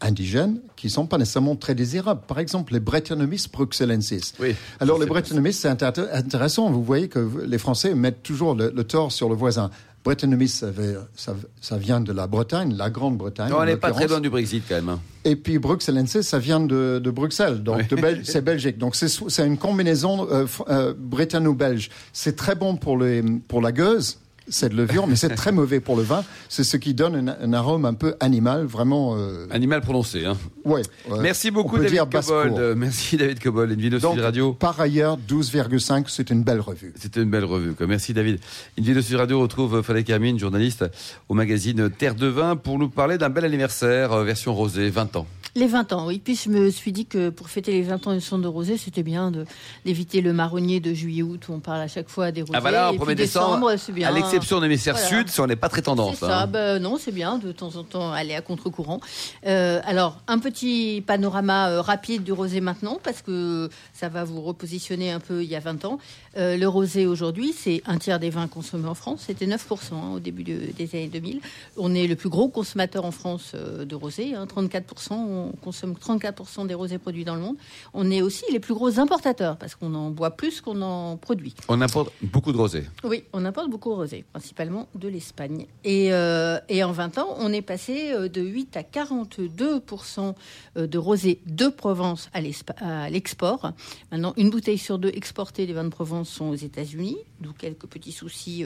indigènes 0.00 0.60
qui 0.76 0.90
sont 0.90 1.06
pas 1.06 1.16
nécessairement 1.18 1.56
très 1.56 1.74
désirables. 1.74 2.20
Par 2.28 2.38
exemple, 2.38 2.74
les 2.74 2.80
Brettanomyces 2.80 3.50
bruxellensis. 3.50 4.34
Oui, 4.38 4.54
Alors 4.78 4.98
les 4.98 5.04
sais 5.04 5.08
Brettanomyces, 5.08 5.58
c'est 5.60 5.70
intér- 5.70 6.08
intéressant. 6.12 6.70
Vous 6.70 6.84
voyez 6.84 7.08
que 7.08 7.26
les 7.46 7.58
Français 7.58 7.94
mettent 7.94 8.22
toujours 8.22 8.54
le, 8.54 8.70
le 8.74 8.84
tort 8.84 9.10
sur 9.10 9.28
le 9.28 9.34
voisin. 9.34 9.70
Brettanomyces, 10.06 10.54
ça, 10.60 10.70
veut- 10.70 11.00
ça, 11.16 11.34
ça 11.60 11.76
vient 11.76 12.00
de 12.00 12.12
la 12.12 12.26
Bretagne, 12.26 12.74
la 12.76 12.88
Grande-Bretagne. 12.90 13.50
Non, 13.50 13.58
on 13.60 13.64
n'est 13.64 13.76
pas 13.76 13.90
très 13.92 14.06
loin 14.08 14.20
du 14.20 14.30
Brexit 14.30 14.62
quand 14.68 14.76
même. 14.76 14.88
hein. 14.88 15.00
Et 15.24 15.36
puis 15.36 15.58
Bruxellensis, 15.58 16.22
ça 16.22 16.38
vient 16.38 16.60
de, 16.60 17.00
de 17.02 17.10
Bruxelles, 17.10 17.62
donc 17.62 17.78
Oui. 17.78 17.86
de 17.88 17.96
Bel- 17.96 18.20
c'est 18.24 18.40
Belgique. 18.42 18.78
Donc 18.78 18.94
c'est 18.96 19.46
une 19.46 19.58
combinaison 19.58 20.26
euh, 20.30 20.46
euh, 20.68 20.94
britanno-belge. 20.96 21.90
C'est 22.12 22.36
très 22.36 22.54
bon 22.54 22.76
pour, 22.76 22.96
les, 22.98 23.22
pour 23.48 23.60
la 23.60 23.72
gueuse, 23.72 24.18
cette 24.48 24.72
levure, 24.72 25.06
mais 25.06 25.16
c'est 25.16 25.30
très 25.34 25.52
mauvais 25.52 25.80
pour 25.80 25.96
le 25.96 26.02
vin. 26.02 26.24
C'est 26.48 26.64
ce 26.64 26.76
qui 26.76 26.94
donne 26.94 27.28
un, 27.28 27.36
un 27.40 27.52
arôme 27.52 27.84
un 27.84 27.94
peu 27.94 28.14
animal, 28.20 28.64
vraiment. 28.64 29.16
Euh, 29.16 29.46
Animal 29.50 29.80
prononcé. 29.80 30.24
Hein. 30.24 30.36
ouais, 30.64 30.82
ouais. 31.08 31.18
Merci 31.20 31.50
beaucoup, 31.50 31.78
David. 31.78 32.00
Cobold. 32.10 32.58
Euh, 32.58 32.74
Merci, 32.76 33.16
David 33.16 33.40
Cobold. 33.42 33.70
Une 33.72 33.80
vidéo 33.80 33.98
Sud 33.98 34.20
Radio. 34.20 34.52
par 34.52 34.78
ailleurs, 34.80 35.18
12,5, 35.28 36.04
c'est 36.08 36.30
une 36.30 36.42
belle 36.42 36.60
revue. 36.60 36.92
C'était 36.96 37.22
une 37.22 37.30
belle 37.30 37.44
revue. 37.44 37.72
quoi. 37.72 37.86
Merci 37.86 38.12
David. 38.14 38.38
Une 38.76 38.84
vidéo 38.84 39.02
Sud 39.02 39.16
Radio 39.16 39.40
retrouve 39.40 39.82
Fadek 39.82 40.08
Hermine, 40.10 40.38
journaliste 40.38 40.84
au 41.28 41.34
magazine 41.34 41.90
Terre 41.90 42.14
de 42.14 42.26
Vin, 42.26 42.56
pour 42.56 42.78
nous 42.78 42.88
parler 42.88 43.18
d'un 43.18 43.28
bel 43.30 43.44
anniversaire, 43.44 44.12
euh, 44.12 44.24
version 44.24 44.54
rosée, 44.54 44.90
20 44.90 45.16
ans. 45.16 45.26
Les 45.54 45.66
20 45.66 45.92
ans, 45.94 46.06
oui. 46.06 46.20
Puis 46.22 46.38
je 46.44 46.50
me 46.50 46.68
suis 46.70 46.92
dit 46.92 47.06
que 47.06 47.30
pour 47.30 47.48
fêter 47.48 47.72
les 47.72 47.80
20 47.82 48.06
ans 48.08 48.12
du 48.14 48.20
son 48.20 48.38
de 48.38 48.46
rosé, 48.46 48.76
c'était 48.76 49.02
bien 49.02 49.30
de- 49.30 49.46
d'éviter 49.86 50.20
le 50.20 50.34
marronnier 50.34 50.80
de 50.80 50.92
juillet-août 50.92 51.48
où 51.48 51.52
on 51.54 51.60
parle 51.60 51.80
à 51.80 51.88
chaque 51.88 52.10
fois 52.10 52.30
des 52.30 52.42
rosés. 52.42 52.52
Ah, 52.54 52.60
voilà, 52.60 52.90
au 52.90 52.94
Et 52.94 52.98
1er 52.98 53.06
puis 53.06 53.14
décembre, 53.14 53.74
c'est 53.78 53.92
bien. 53.92 54.08
à 54.08 54.12
l'exception 54.36 54.58
de 54.58 54.64
l'hémisphère 54.66 54.94
Voilà. 54.94 55.08
sud, 55.08 55.28
si 55.28 55.40
on 55.40 55.46
n'est 55.46 55.56
pas 55.56 55.68
très 55.68 55.82
tendance. 55.82 56.16
C'est 56.20 56.26
ça, 56.26 56.42
hein. 56.42 56.46
bah, 56.46 56.78
non, 56.78 56.96
c'est 56.98 57.12
bien 57.12 57.38
de 57.38 57.52
temps 57.52 57.74
en 57.76 57.82
temps 57.84 58.12
aller 58.12 58.34
à 58.34 58.40
contre-courant. 58.40 59.00
Euh, 59.46 59.80
alors, 59.84 60.18
un 60.28 60.38
petit 60.38 61.02
panorama 61.06 61.70
euh, 61.70 61.80
rapide 61.80 62.22
du 62.22 62.32
rosé 62.32 62.60
maintenant, 62.60 62.98
parce 63.02 63.22
que 63.22 63.68
ça 63.92 64.08
va 64.08 64.24
vous 64.24 64.42
repositionner 64.42 65.10
un 65.10 65.20
peu 65.20 65.42
il 65.42 65.48
y 65.50 65.56
a 65.56 65.60
20 65.60 65.84
ans. 65.84 65.98
Euh, 66.36 66.56
le 66.56 66.68
rosé 66.68 67.06
aujourd'hui, 67.06 67.52
c'est 67.56 67.82
un 67.86 67.98
tiers 67.98 68.18
des 68.20 68.30
vins 68.30 68.48
consommés 68.48 68.88
en 68.88 68.94
France. 68.94 69.24
C'était 69.26 69.46
9% 69.46 69.56
hein, 69.94 70.12
au 70.14 70.20
début 70.20 70.44
de- 70.44 70.72
des 70.76 70.88
années 70.94 71.08
2000. 71.08 71.40
On 71.76 71.94
est 71.94 72.06
le 72.06 72.16
plus 72.16 72.28
gros 72.28 72.48
consommateur 72.48 73.04
en 73.04 73.10
France 73.10 73.52
de 73.54 73.94
rosé, 73.94 74.34
hein, 74.34 74.46
34%. 74.46 75.14
On 75.14 75.52
consomme 75.62 75.94
34% 75.94 76.66
des 76.66 76.74
rosés 76.74 76.98
produits 76.98 77.24
dans 77.24 77.34
le 77.34 77.40
monde. 77.40 77.56
On 77.94 78.10
est 78.10 78.22
aussi 78.22 78.44
les 78.52 78.60
plus 78.60 78.74
gros 78.74 78.98
importateurs, 78.98 79.56
parce 79.56 79.74
qu'on 79.74 79.94
en 79.94 80.10
boit 80.10 80.30
plus 80.32 80.60
qu'on 80.60 80.82
en 80.82 81.16
produit. 81.16 81.54
On 81.68 81.80
importe 81.80 82.12
beaucoup 82.22 82.52
de 82.52 82.58
rosé. 82.58 82.84
Oui, 83.04 83.24
on 83.32 83.44
importe 83.44 83.70
beaucoup 83.70 83.90
de 83.90 83.94
rosé, 83.94 84.24
principalement 84.32 84.88
de 84.94 85.08
l'Espagne. 85.08 85.66
Et, 85.84 86.12
euh, 86.12 86.58
et 86.68 86.84
en 86.84 86.92
20 86.92 87.18
ans, 87.18 87.36
on 87.38 87.52
est 87.52 87.62
passé 87.62 88.12
euh, 88.12 88.28
de 88.28 88.42
8 88.42 88.76
à 88.76 88.82
42% 88.82 90.34
euh, 90.76 90.86
de 90.86 90.98
rosé 90.98 91.40
de 91.46 91.68
Provence 91.68 92.28
à 92.32 92.40
l'export. 92.40 93.72
Maintenant, 94.12 94.34
une 94.36 94.50
bouteille 94.50 94.78
sur 94.78 94.98
deux 94.98 95.12
exportées 95.14 95.66
des 95.66 95.72
vins 95.72 95.84
de 95.84 95.90
Provence 95.90 96.28
sont 96.28 96.46
aux 96.46 96.54
États-Unis, 96.54 97.16
d'où 97.40 97.52
quelques 97.52 97.86
petits 97.86 98.12
soucis 98.12 98.64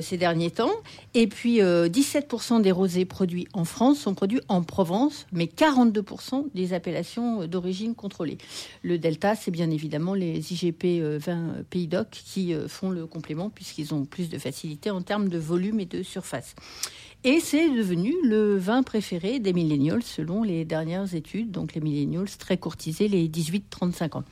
ces 0.00 0.16
derniers 0.16 0.50
temps. 0.50 0.70
Et 1.14 1.26
puis, 1.26 1.60
euh, 1.60 1.88
17% 1.88 2.60
des 2.60 2.72
rosés 2.72 3.04
produits 3.04 3.46
en 3.52 3.64
France 3.64 3.98
sont 3.98 4.14
produits 4.14 4.40
en 4.48 4.62
Provence, 4.62 5.26
mais 5.32 5.46
42 5.46 6.04
des 6.54 6.72
appellations 6.72 7.46
d'origine 7.46 7.94
contrôlée. 7.94 8.38
Le 8.82 8.98
delta, 8.98 9.34
c'est 9.34 9.50
bien 9.50 9.70
évidemment 9.70 10.14
les 10.14 10.52
IGP 10.52 10.84
euh, 11.00 11.18
20 11.20 11.32
euh, 11.32 11.62
Pays 11.68 11.86
d'Oc 11.86 12.08
qui 12.10 12.54
font 12.68 12.90
le 12.90 13.06
complément 13.06 13.50
puisqu'ils 13.50 13.94
ont 13.94 14.04
plus 14.04 14.28
de 14.28 14.38
facilité 14.38 14.90
en 14.94 15.02
termes 15.02 15.28
de 15.28 15.38
volume 15.38 15.80
et 15.80 15.86
de 15.86 16.02
surface. 16.02 16.54
Et 17.24 17.40
c'est 17.40 17.70
devenu 17.70 18.14
le 18.22 18.56
vin 18.58 18.82
préféré 18.82 19.38
des 19.38 19.52
millennials 19.52 20.02
selon 20.02 20.42
les 20.42 20.64
dernières 20.64 21.14
études, 21.14 21.50
donc 21.50 21.74
les 21.74 21.80
millennials 21.80 22.28
très 22.38 22.58
courtisés, 22.58 23.08
les 23.08 23.28
18-35 23.28 24.18
ans. 24.18 24.24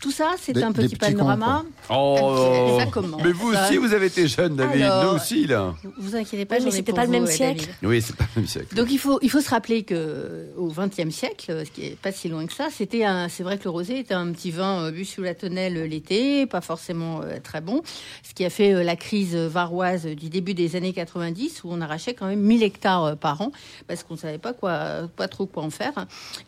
Tout 0.00 0.10
ça, 0.10 0.32
c'est 0.38 0.62
un 0.62 0.72
petit 0.72 0.96
panorama. 0.96 1.64
Oh, 1.90 2.76
Ça 2.80 2.86
commence. 2.86 3.22
mais 3.24 3.32
vous 3.32 3.52
aussi, 3.52 3.76
vous 3.78 3.92
avez 3.94 4.06
été 4.06 4.28
jeune, 4.28 4.54
David. 4.56 4.82
Alors- 4.82 5.04
Nous 5.12 5.16
aussi, 5.18 5.46
là. 5.46 5.74
Vous 5.82 5.90
vous 5.98 6.16
inquiétez 6.16 6.44
pas, 6.44 6.56
Oui, 6.58 6.62
mais 6.66 6.70
c'était 6.70 6.92
pas 6.92 7.04
le 7.04 7.10
même 7.10 7.24
euh, 7.24 7.26
siècle. 7.26 7.60
David. 7.66 7.74
Oui, 7.82 8.02
c'est 8.02 8.14
pas 8.16 8.24
le 8.36 8.42
même 8.42 8.48
siècle. 8.48 8.74
Donc 8.74 8.90
il 8.90 8.98
faut, 8.98 9.18
il 9.22 9.30
faut 9.30 9.40
se 9.40 9.48
rappeler 9.50 9.82
que 9.82 10.46
au 10.56 10.68
XXe 10.68 11.08
siècle, 11.14 11.62
ce 11.64 11.70
qui 11.70 11.86
est 11.86 11.96
pas 11.98 12.12
si 12.12 12.28
loin 12.28 12.46
que 12.46 12.52
ça, 12.52 12.68
c'était 12.70 13.04
un, 13.04 13.28
c'est 13.28 13.42
vrai 13.42 13.56
que 13.58 13.64
le 13.64 13.70
rosé 13.70 13.98
était 13.98 14.14
un 14.14 14.30
petit 14.32 14.50
vin 14.50 14.84
euh, 14.84 14.90
bu 14.90 15.04
sous 15.04 15.22
la 15.22 15.34
tonnelle 15.34 15.76
euh, 15.78 15.86
l'été, 15.86 16.46
pas 16.46 16.60
forcément 16.60 17.20
euh, 17.22 17.38
très 17.42 17.60
bon, 17.62 17.82
ce 18.22 18.34
qui 18.34 18.44
a 18.44 18.50
fait 18.50 18.74
euh, 18.74 18.82
la 18.82 18.96
crise 18.96 19.34
varoise 19.34 20.04
du 20.06 20.28
début 20.28 20.54
des 20.54 20.76
années 20.76 20.92
90 20.92 21.64
où 21.64 21.68
on 21.72 21.80
arrachait 21.80 22.14
quand 22.14 22.26
même 22.26 22.40
1000 22.40 22.62
hectares 22.62 23.04
euh, 23.04 23.14
par 23.14 23.40
an 23.40 23.52
parce 23.86 24.02
qu'on 24.02 24.16
savait 24.16 24.38
pas 24.38 24.52
quoi, 24.52 25.08
pas 25.16 25.28
trop 25.28 25.46
quoi 25.46 25.62
en 25.62 25.70
faire. 25.70 25.92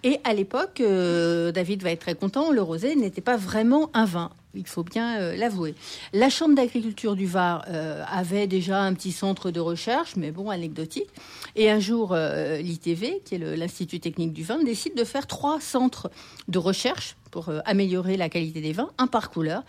Et 0.02 0.18
à 0.24 0.34
l'époque, 0.34 0.80
euh, 0.80 1.52
David 1.52 1.82
va 1.82 1.90
être 1.90 2.00
très 2.00 2.14
content, 2.14 2.50
le 2.52 2.60
rosé 2.62 2.96
n'était 2.96 3.20
pas 3.20 3.35
vraiment 3.36 3.90
un 3.94 4.04
vin. 4.04 4.30
Il 4.54 4.66
faut 4.66 4.84
bien 4.84 5.20
euh, 5.20 5.36
l'avouer. 5.36 5.74
La 6.12 6.30
Chambre 6.30 6.54
d'agriculture 6.54 7.14
du 7.14 7.26
Var 7.26 7.64
euh, 7.68 8.02
avait 8.10 8.46
déjà 8.46 8.80
un 8.82 8.94
petit 8.94 9.12
centre 9.12 9.50
de 9.50 9.60
recherche, 9.60 10.16
mais 10.16 10.30
bon, 10.30 10.48
anecdotique. 10.50 11.08
Et 11.56 11.70
un 11.70 11.78
jour, 11.80 12.12
euh, 12.12 12.58
l'ITV, 12.58 13.20
qui 13.24 13.34
est 13.34 13.56
l'Institut 13.56 14.00
technique 14.00 14.32
du 14.32 14.44
vin, 14.44 14.62
décide 14.62 14.94
de 14.96 15.04
faire 15.04 15.26
trois 15.26 15.60
centres 15.60 16.10
de 16.48 16.58
recherche 16.58 17.16
pour 17.32 17.50
améliorer 17.66 18.16
la 18.16 18.30
qualité 18.30 18.62
des 18.62 18.72
vins, 18.72 18.88
un 18.96 19.08
par 19.08 19.28
couleur. 19.30 19.62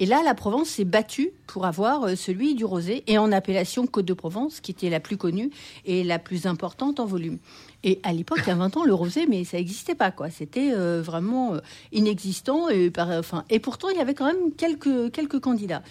Et 0.00 0.06
là, 0.06 0.22
la 0.24 0.34
Provence 0.34 0.68
s'est 0.70 0.84
battue 0.84 1.30
pour 1.46 1.66
avoir 1.66 2.16
celui 2.16 2.56
du 2.56 2.64
rosé 2.64 3.04
et 3.06 3.16
en 3.16 3.30
appellation 3.30 3.86
Côte 3.86 4.06
de 4.06 4.14
Provence, 4.14 4.58
qui 4.60 4.72
était 4.72 4.90
la 4.90 4.98
plus 4.98 5.16
connue 5.16 5.50
et 5.84 6.02
la 6.02 6.18
plus 6.18 6.46
importante 6.46 6.98
en 6.98 7.04
volume. 7.06 7.38
Et 7.84 8.00
à 8.02 8.12
l'époque, 8.12 8.38
il 8.44 8.48
y 8.48 8.50
a 8.50 8.56
20 8.56 8.76
ans, 8.76 8.84
le 8.84 8.94
rosé, 8.94 9.26
mais 9.28 9.44
ça 9.44 9.56
n'existait 9.58 9.94
pas, 9.94 10.10
quoi. 10.10 10.30
C'était 10.30 10.72
vraiment 10.74 11.54
inexistant. 11.92 12.68
Et, 12.68 12.90
par- 12.90 13.10
enfin, 13.10 13.44
et 13.50 13.60
pourtant, 13.60 13.88
il 13.90 13.96
y 13.98 14.00
avait 14.00 14.14
quelques, 14.56 15.40
candidats. 15.40 15.82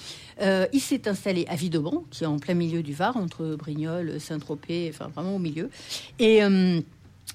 Euh, 0.42 0.68
il 0.74 0.82
s'est 0.82 1.08
installé 1.08 1.46
à 1.48 1.56
Vidauban, 1.56 2.04
qui 2.10 2.24
est 2.24 2.28
en 2.28 2.40
plein 2.40 2.54
milieu 2.54 2.84
du 2.84 2.94
Var, 2.94 3.16
entre 3.18 3.56
Brignoles, 3.56 4.20
Saint-Tropez, 4.20 4.92
enfin 4.94 5.10
vraiment 5.14 5.36
au 5.36 5.40
milieu. 5.40 5.70
Et. 6.20 6.44
euh, 6.44 6.82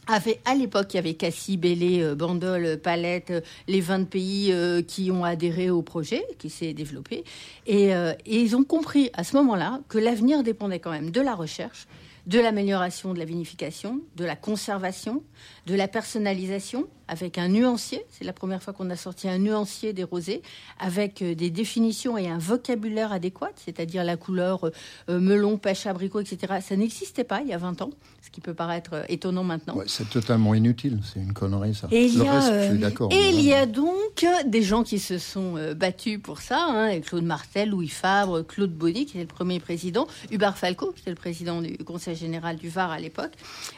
avait, 0.08 0.40
à 0.44 0.54
l'époque, 0.54 0.94
il 0.94 0.96
y 0.96 0.98
avait 0.98 1.14
Cassis, 1.14 1.56
Bellé, 1.56 2.00
euh, 2.00 2.14
Bandol, 2.14 2.78
Palette, 2.80 3.32
les 3.66 3.80
20 3.80 4.04
pays 4.04 4.54
qui 4.86 5.10
ont 5.10 5.24
adhéré 5.24 5.68
au 5.68 5.82
projet, 5.82 6.24
qui 6.38 6.48
s'est 6.48 6.74
développé. 6.74 7.24
Et 7.66 7.90
ils 8.24 8.54
ont 8.54 8.62
compris 8.62 9.10
à 9.14 9.24
ce 9.24 9.34
moment-là 9.36 9.80
que 9.88 9.98
l'avenir 9.98 10.44
dépendait 10.44 10.78
quand 10.78 10.92
même 10.92 11.10
de 11.10 11.20
la 11.20 11.34
recherche, 11.34 11.88
de 12.26 12.40
l'amélioration 12.40 13.14
de 13.14 13.18
la 13.18 13.24
vinification, 13.24 14.00
de 14.16 14.24
la 14.24 14.36
conservation, 14.36 15.22
de 15.66 15.74
la 15.74 15.88
personnalisation, 15.88 16.86
avec 17.08 17.38
un 17.38 17.48
nuancier. 17.48 18.04
C'est 18.10 18.24
la 18.24 18.32
première 18.32 18.62
fois 18.62 18.72
qu'on 18.72 18.90
a 18.90 18.96
sorti 18.96 19.28
un 19.28 19.38
nuancier 19.38 19.92
des 19.92 20.04
rosés, 20.04 20.42
avec 20.78 21.22
euh, 21.22 21.34
des 21.34 21.50
définitions 21.50 22.18
et 22.18 22.28
un 22.28 22.38
vocabulaire 22.38 23.12
adéquat, 23.12 23.52
c'est-à-dire 23.56 24.04
la 24.04 24.16
couleur 24.16 24.70
euh, 25.08 25.20
melon, 25.20 25.58
pêche, 25.58 25.86
abricot, 25.86 26.20
etc. 26.20 26.54
Ça 26.60 26.76
n'existait 26.76 27.24
pas 27.24 27.40
il 27.42 27.48
y 27.48 27.52
a 27.52 27.58
20 27.58 27.82
ans, 27.82 27.90
ce 28.22 28.30
qui 28.30 28.40
peut 28.40 28.54
paraître 28.54 28.90
euh, 28.94 29.02
étonnant 29.08 29.44
maintenant. 29.44 29.76
Ouais, 29.76 29.84
c'est 29.86 30.08
totalement 30.08 30.54
inutile, 30.54 31.00
c'est 31.04 31.20
une 31.20 31.32
connerie 31.32 31.74
ça. 31.74 31.88
Et 31.90 32.06
il 32.06 32.18
y 32.18 32.26
a, 32.26 32.32
reste, 32.32 32.48
je 32.48 32.52
euh, 32.52 32.70
suis 32.70 32.78
d'accord. 32.78 33.12
et 33.12 33.30
il 33.30 33.40
y 33.40 33.52
a 33.52 33.66
donc 33.66 34.24
euh, 34.24 34.42
des 34.46 34.62
gens 34.62 34.82
qui 34.82 34.98
se 34.98 35.18
sont 35.18 35.56
euh, 35.56 35.74
battus 35.74 36.20
pour 36.20 36.40
ça, 36.40 36.66
hein, 36.68 37.00
Claude 37.00 37.24
Martel, 37.24 37.70
Louis 37.70 37.88
Fabre, 37.88 38.42
Claude 38.42 38.72
Bonny, 38.72 39.06
qui 39.06 39.12
était 39.12 39.20
le 39.20 39.26
premier 39.26 39.60
président, 39.60 40.06
Hubert 40.30 40.56
Falco, 40.56 40.92
qui 40.92 41.02
était 41.02 41.10
le 41.10 41.16
président 41.16 41.62
du 41.62 41.76
Conseil 41.78 42.16
général 42.16 42.56
du 42.56 42.68
Var 42.68 42.90
à 42.90 42.98
l'époque, 42.98 43.32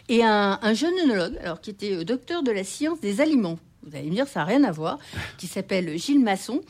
et 0.09 0.25
un, 0.25 0.59
un 0.63 0.75
jeune 0.75 0.95
œnologue, 1.05 1.37
alors 1.43 1.61
qui 1.61 1.71
était 1.71 1.95
euh, 1.95 2.05
docteur 2.05 2.43
de 2.43 2.51
la 2.51 2.65
science 2.65 3.01
des 3.01 3.18
aliments. 3.21 3.59
Vous 3.85 3.97
allez 3.97 4.11
me 4.11 4.15
dire, 4.15 4.27
ça 4.27 4.41
n'a 4.41 4.47
rien 4.47 4.65
à 4.65 4.73
voir, 4.73 4.99
qui 5.39 5.47
s'appelle 5.47 5.97
Gilles 5.99 6.21
Masson, 6.21 6.61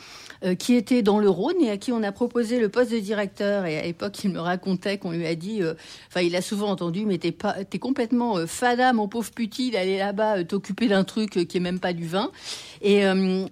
euh, 0.44 0.54
qui 0.54 0.74
était 0.74 1.02
dans 1.02 1.18
le 1.18 1.28
Rhône 1.28 1.60
et 1.60 1.70
à 1.70 1.76
qui 1.76 1.90
on 1.90 2.02
a 2.02 2.12
proposé 2.12 2.60
le 2.60 2.68
poste 2.68 2.92
de 2.92 2.98
directeur. 2.98 3.64
Et 3.64 3.78
à 3.78 3.82
l'époque, 3.82 4.22
il 4.22 4.30
me 4.30 4.38
racontait 4.38 4.98
qu'on 4.98 5.10
lui 5.10 5.26
a 5.26 5.34
dit, 5.34 5.62
euh, 5.62 5.74
enfin, 6.08 6.20
il 6.20 6.36
a 6.36 6.42
souvent 6.42 6.68
entendu, 6.68 7.06
mais 7.06 7.18
t'es 7.18 7.32
pas, 7.32 7.56
complètement 7.80 8.36
euh, 8.36 8.46
fada, 8.46 8.92
mon 8.92 9.08
pauvre 9.08 9.32
petit, 9.32 9.70
d'aller 9.70 9.98
là-bas 9.98 10.44
t'occuper 10.44 10.86
d'un 10.86 11.02
truc 11.02 11.30
qui 11.48 11.56
est 11.56 11.60
même 11.60 11.80
pas 11.80 11.92
du 11.92 12.06
vin. 12.06 12.30
Et 12.82 13.02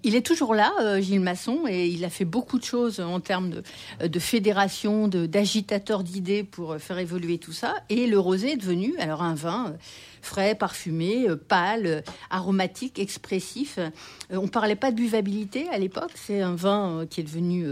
il 0.04 0.14
est 0.14 0.24
toujours 0.24 0.54
là, 0.54 1.00
Gilles 1.00 1.20
Masson, 1.20 1.62
et 1.68 1.88
il 1.88 2.04
a 2.04 2.10
fait 2.10 2.24
beaucoup 2.24 2.60
de 2.60 2.64
choses 2.64 3.00
en 3.00 3.18
termes 3.18 3.50
de, 3.50 4.06
de 4.06 4.18
fédération, 4.20 5.08
de, 5.08 5.26
d'agitateur 5.26 6.04
d'idées 6.04 6.44
pour 6.44 6.76
faire 6.76 6.98
évoluer 6.98 7.38
tout 7.38 7.52
ça. 7.52 7.74
Et 7.88 8.06
le 8.06 8.20
rosé 8.20 8.52
est 8.52 8.56
devenu, 8.56 8.94
alors 8.98 9.22
un 9.22 9.34
vin. 9.34 9.74
Frais, 10.26 10.54
parfumé, 10.54 11.28
euh, 11.28 11.36
pâle, 11.36 11.86
euh, 11.86 12.00
aromatique, 12.30 12.98
expressif. 12.98 13.78
Euh, 13.78 13.88
on 14.30 14.48
parlait 14.48 14.74
pas 14.76 14.90
de 14.90 14.96
buvabilité 14.96 15.66
à 15.72 15.78
l'époque. 15.78 16.10
C'est 16.14 16.40
un 16.42 16.54
vin 16.54 17.06
qui 17.08 17.20
est 17.20 17.24
devenu 17.24 17.64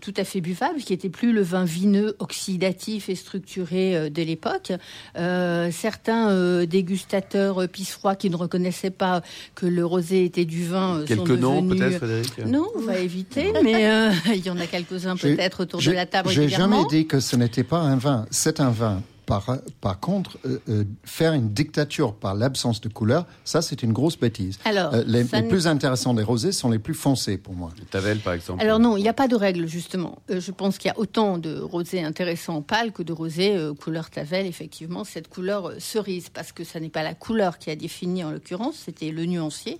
tout 0.00 0.14
à 0.16 0.24
fait 0.24 0.40
buvable, 0.40 0.80
qui 0.80 0.92
était 0.94 1.08
plus 1.10 1.32
le 1.32 1.42
vin 1.42 1.64
vineux, 1.64 2.16
oxydatif 2.18 3.08
et 3.08 3.14
structuré 3.14 4.08
de 4.10 4.22
l'époque. 4.22 4.72
Euh, 5.16 5.70
certains 5.70 6.30
euh, 6.30 6.64
dégustateurs 6.66 7.62
euh, 7.62 7.66
pisse-froid 7.66 8.14
qui 8.14 8.30
ne 8.30 8.36
reconnaissaient 8.36 8.90
pas 8.90 9.22
que 9.54 9.66
le 9.66 9.84
rosé 9.84 10.24
était 10.24 10.46
du 10.46 10.64
vin 10.66 10.96
euh, 10.96 11.06
sont 11.06 11.06
Quelques 11.24 11.38
noms, 11.40 11.60
devenus- 11.62 11.78
peut-être, 11.78 11.98
Frédéric? 11.98 12.38
Non, 12.46 12.66
on 12.76 12.80
va 12.80 12.98
éviter, 12.98 13.52
mais 13.62 13.88
euh, 13.90 14.10
il 14.34 14.44
y 14.44 14.50
en 14.50 14.58
a 14.58 14.66
quelques-uns 14.66 15.16
peut-être 15.16 15.62
autour 15.64 15.80
de 15.82 15.90
la 15.90 16.06
table 16.06 16.30
J'ai 16.30 16.48
jamais 16.48 16.82
dit 16.88 17.06
que 17.06 17.20
ce 17.20 17.36
n'était 17.36 17.64
pas 17.64 17.78
un 17.80 17.96
vin. 17.96 18.26
C'est 18.30 18.60
un 18.60 18.70
vin. 18.70 19.02
Par, 19.30 19.46
par 19.80 20.00
contre, 20.00 20.38
euh, 20.44 20.58
euh, 20.68 20.84
faire 21.04 21.32
une 21.34 21.50
dictature 21.50 22.14
par 22.14 22.34
l'absence 22.34 22.80
de 22.80 22.88
couleur, 22.88 23.26
ça 23.44 23.62
c'est 23.62 23.82
une 23.84 23.92
grosse 23.92 24.18
bêtise. 24.18 24.58
Alors, 24.64 24.92
Euh, 24.92 25.04
les, 25.06 25.22
les 25.22 25.42
plus 25.44 25.68
intéressants 25.68 26.14
des 26.14 26.24
rosés 26.24 26.50
sont 26.50 26.68
les 26.68 26.80
plus 26.80 26.94
foncés 26.94 27.38
pour 27.38 27.54
moi. 27.54 27.70
Tavel, 27.92 28.18
par 28.18 28.32
exemple. 28.34 28.60
Alors 28.60 28.80
non, 28.80 28.96
il 28.96 29.02
n'y 29.02 29.08
a 29.08 29.12
pas 29.14 29.28
de 29.28 29.36
règle 29.36 29.66
justement. 29.68 30.18
Euh, 30.30 30.40
je 30.40 30.50
pense 30.50 30.78
qu'il 30.78 30.88
y 30.88 30.92
a 30.92 30.98
autant 30.98 31.38
de 31.38 31.60
rosés 31.60 32.02
intéressants 32.02 32.60
pâles 32.60 32.90
que 32.90 33.04
de 33.04 33.12
rosés 33.12 33.56
euh, 33.56 33.72
couleur 33.72 34.10
tavel. 34.10 34.46
Effectivement, 34.46 35.04
cette 35.04 35.28
couleur 35.28 35.68
euh, 35.68 35.74
cerise, 35.78 36.28
parce 36.28 36.50
que 36.50 36.64
ça 36.64 36.80
n'est 36.80 36.88
pas 36.88 37.04
la 37.04 37.14
couleur 37.14 37.58
qui 37.58 37.70
a 37.70 37.76
défini 37.76 38.24
en 38.24 38.32
l'occurrence, 38.32 38.74
c'était 38.84 39.12
le 39.12 39.26
nuancier. 39.26 39.78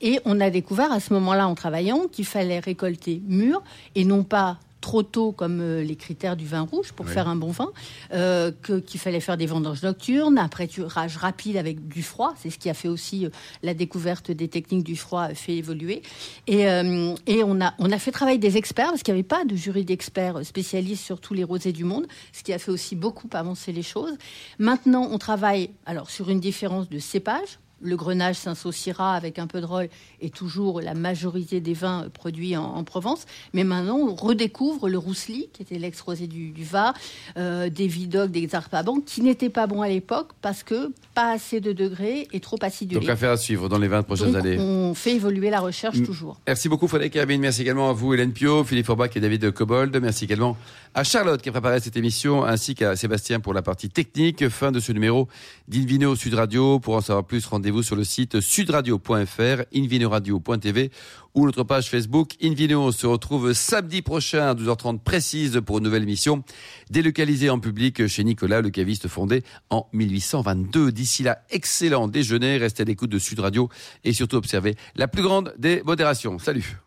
Et 0.00 0.18
on 0.24 0.40
a 0.40 0.50
découvert 0.50 0.90
à 0.90 0.98
ce 0.98 1.12
moment-là, 1.12 1.46
en 1.46 1.54
travaillant, 1.54 2.08
qu'il 2.10 2.26
fallait 2.26 2.58
récolter 2.58 3.22
mûr 3.28 3.62
et 3.94 4.04
non 4.04 4.24
pas 4.24 4.58
trop 4.88 5.02
tôt 5.02 5.32
comme 5.32 5.60
euh, 5.60 5.82
les 5.82 5.96
critères 5.96 6.34
du 6.34 6.46
vin 6.46 6.62
rouge 6.62 6.92
pour 6.92 7.04
Oui. 7.04 7.12
faire 7.12 7.28
un 7.28 7.36
bon 7.36 7.50
vin, 7.50 7.70
euh, 8.14 8.50
qu'il 8.86 8.98
fallait 8.98 9.20
faire 9.20 9.36
des 9.36 9.44
vendanges 9.44 9.82
nocturnes, 9.82 10.38
un 10.38 10.48
prêturage 10.48 11.18
rapide 11.18 11.58
avec 11.58 11.88
du 11.88 12.02
froid, 12.02 12.32
c'est 12.38 12.48
ce 12.48 12.58
qui 12.58 12.70
a 12.70 12.74
fait 12.74 12.88
aussi 12.88 13.26
euh, 13.26 13.30
la 13.62 13.74
découverte 13.74 14.30
des 14.30 14.48
techniques 14.48 14.84
du 14.84 14.96
froid 14.96 15.24
a 15.24 15.34
fait 15.34 15.56
évoluer. 15.56 16.00
Et, 16.46 16.66
euh, 16.70 17.14
et 17.26 17.44
on, 17.44 17.60
a, 17.60 17.74
on 17.78 17.92
a 17.92 17.98
fait 17.98 18.12
travailler 18.12 18.38
des 18.38 18.56
experts, 18.56 18.88
parce 18.92 19.02
qu'il 19.02 19.12
n'y 19.12 19.20
avait 19.20 19.28
pas 19.28 19.44
de 19.44 19.54
jury 19.56 19.84
d'experts 19.84 20.42
spécialistes 20.46 21.04
sur 21.04 21.20
tous 21.20 21.34
les 21.34 21.44
rosés 21.44 21.72
du 21.74 21.84
monde, 21.84 22.06
ce 22.32 22.42
qui 22.42 22.54
a 22.54 22.58
fait 22.58 22.70
aussi 22.70 22.96
beaucoup 22.96 23.28
avancer 23.34 23.72
les 23.72 23.82
choses. 23.82 24.16
Maintenant, 24.58 25.06
on 25.12 25.18
travaille 25.18 25.68
alors 25.84 26.08
sur 26.08 26.30
une 26.30 26.40
différence 26.40 26.88
de 26.88 26.98
cépage, 26.98 27.58
le 27.80 27.96
Grenache 27.96 28.36
Saint-Saucira 28.36 29.14
avec 29.14 29.38
un 29.38 29.46
peu 29.46 29.60
de 29.60 29.66
rôle 29.66 29.88
est 30.20 30.34
toujours 30.34 30.80
la 30.80 30.94
majorité 30.94 31.60
des 31.60 31.74
vins 31.74 32.08
produits 32.12 32.56
en, 32.56 32.84
Provence. 32.84 33.26
Mais 33.52 33.64
maintenant, 33.64 33.98
on 33.98 34.14
redécouvre 34.14 34.88
le 34.88 34.98
Rousselis, 34.98 35.48
qui 35.52 35.62
était 35.62 35.78
l'ex-rosé 35.78 36.26
du, 36.26 36.54
Var, 36.64 36.94
euh, 37.36 37.68
des 37.68 37.86
Vidocq, 37.86 38.30
des 38.30 38.48
Zarpabans, 38.48 39.00
qui 39.04 39.20
n'étaient 39.20 39.50
pas 39.50 39.66
bons 39.66 39.82
à 39.82 39.88
l'époque 39.88 40.30
parce 40.40 40.62
que 40.62 40.92
pas 41.14 41.32
assez 41.32 41.60
de 41.60 41.72
degrés 41.72 42.28
et 42.32 42.40
trop 42.40 42.56
acidulés. 42.62 43.00
Donc 43.00 43.08
affaire 43.08 43.32
à 43.32 43.36
suivre 43.36 43.68
dans 43.68 43.78
les 43.78 43.88
20 43.88 44.04
prochaines 44.04 44.36
années. 44.36 44.58
On 44.58 44.94
fait 44.94 45.16
évoluer 45.16 45.50
la 45.50 45.60
recherche 45.60 46.02
toujours. 46.02 46.38
Merci 46.46 46.68
beaucoup 46.68 46.88
Frédéric 46.88 47.14
Carabine. 47.14 47.40
Merci 47.40 47.62
également 47.62 47.90
à 47.90 47.92
vous 47.92 48.14
Hélène 48.14 48.32
Pio, 48.32 48.64
Philippe 48.64 48.86
Forbach 48.86 49.10
et 49.16 49.20
David 49.20 49.50
Cobold. 49.52 49.96
Merci 50.00 50.24
également 50.24 50.56
à 50.94 51.04
Charlotte 51.04 51.40
qui 51.42 51.48
a 51.48 51.52
préparé 51.52 51.80
cette 51.80 51.96
émission 51.96 52.44
ainsi 52.44 52.74
qu'à 52.74 52.96
Sébastien 52.96 53.40
pour 53.40 53.54
la 53.54 53.62
partie 53.62 53.88
technique. 53.88 54.48
Fin 54.48 54.72
de 54.72 54.80
ce 54.80 54.92
numéro 54.92 55.28
d'Invino 55.68 56.16
Sud 56.16 56.34
Radio. 56.34 56.78
Pour 56.78 56.94
en 56.94 57.00
savoir 57.00 57.24
plus, 57.24 57.44
rendez-vous 57.68 57.82
sur 57.82 57.96
le 57.96 58.04
site 58.04 58.40
sudradio.fr, 58.40 59.62
invinoradio.tv 59.74 60.90
ou 61.34 61.44
notre 61.44 61.64
page 61.64 61.90
Facebook 61.90 62.30
Invino. 62.42 62.90
Se 62.92 63.06
retrouve 63.06 63.52
samedi 63.52 64.00
prochain 64.00 64.48
à 64.48 64.54
12h30 64.54 65.00
précise 65.00 65.60
pour 65.66 65.76
une 65.76 65.84
nouvelle 65.84 66.04
émission 66.04 66.44
délocalisée 66.88 67.50
en 67.50 67.60
public 67.60 68.06
chez 68.06 68.24
Nicolas, 68.24 68.62
le 68.62 68.70
caviste 68.70 69.06
fondé 69.06 69.42
en 69.68 69.86
1822. 69.92 70.92
D'ici 70.92 71.22
là, 71.22 71.42
excellent 71.50 72.08
déjeuner. 72.08 72.56
Restez 72.56 72.84
à 72.84 72.86
l'écoute 72.86 73.10
de 73.10 73.18
Sud 73.18 73.40
Radio 73.40 73.68
et 74.02 74.14
surtout 74.14 74.36
observez 74.36 74.74
la 74.96 75.06
plus 75.06 75.22
grande 75.22 75.52
des 75.58 75.82
modérations. 75.84 76.38
Salut 76.38 76.78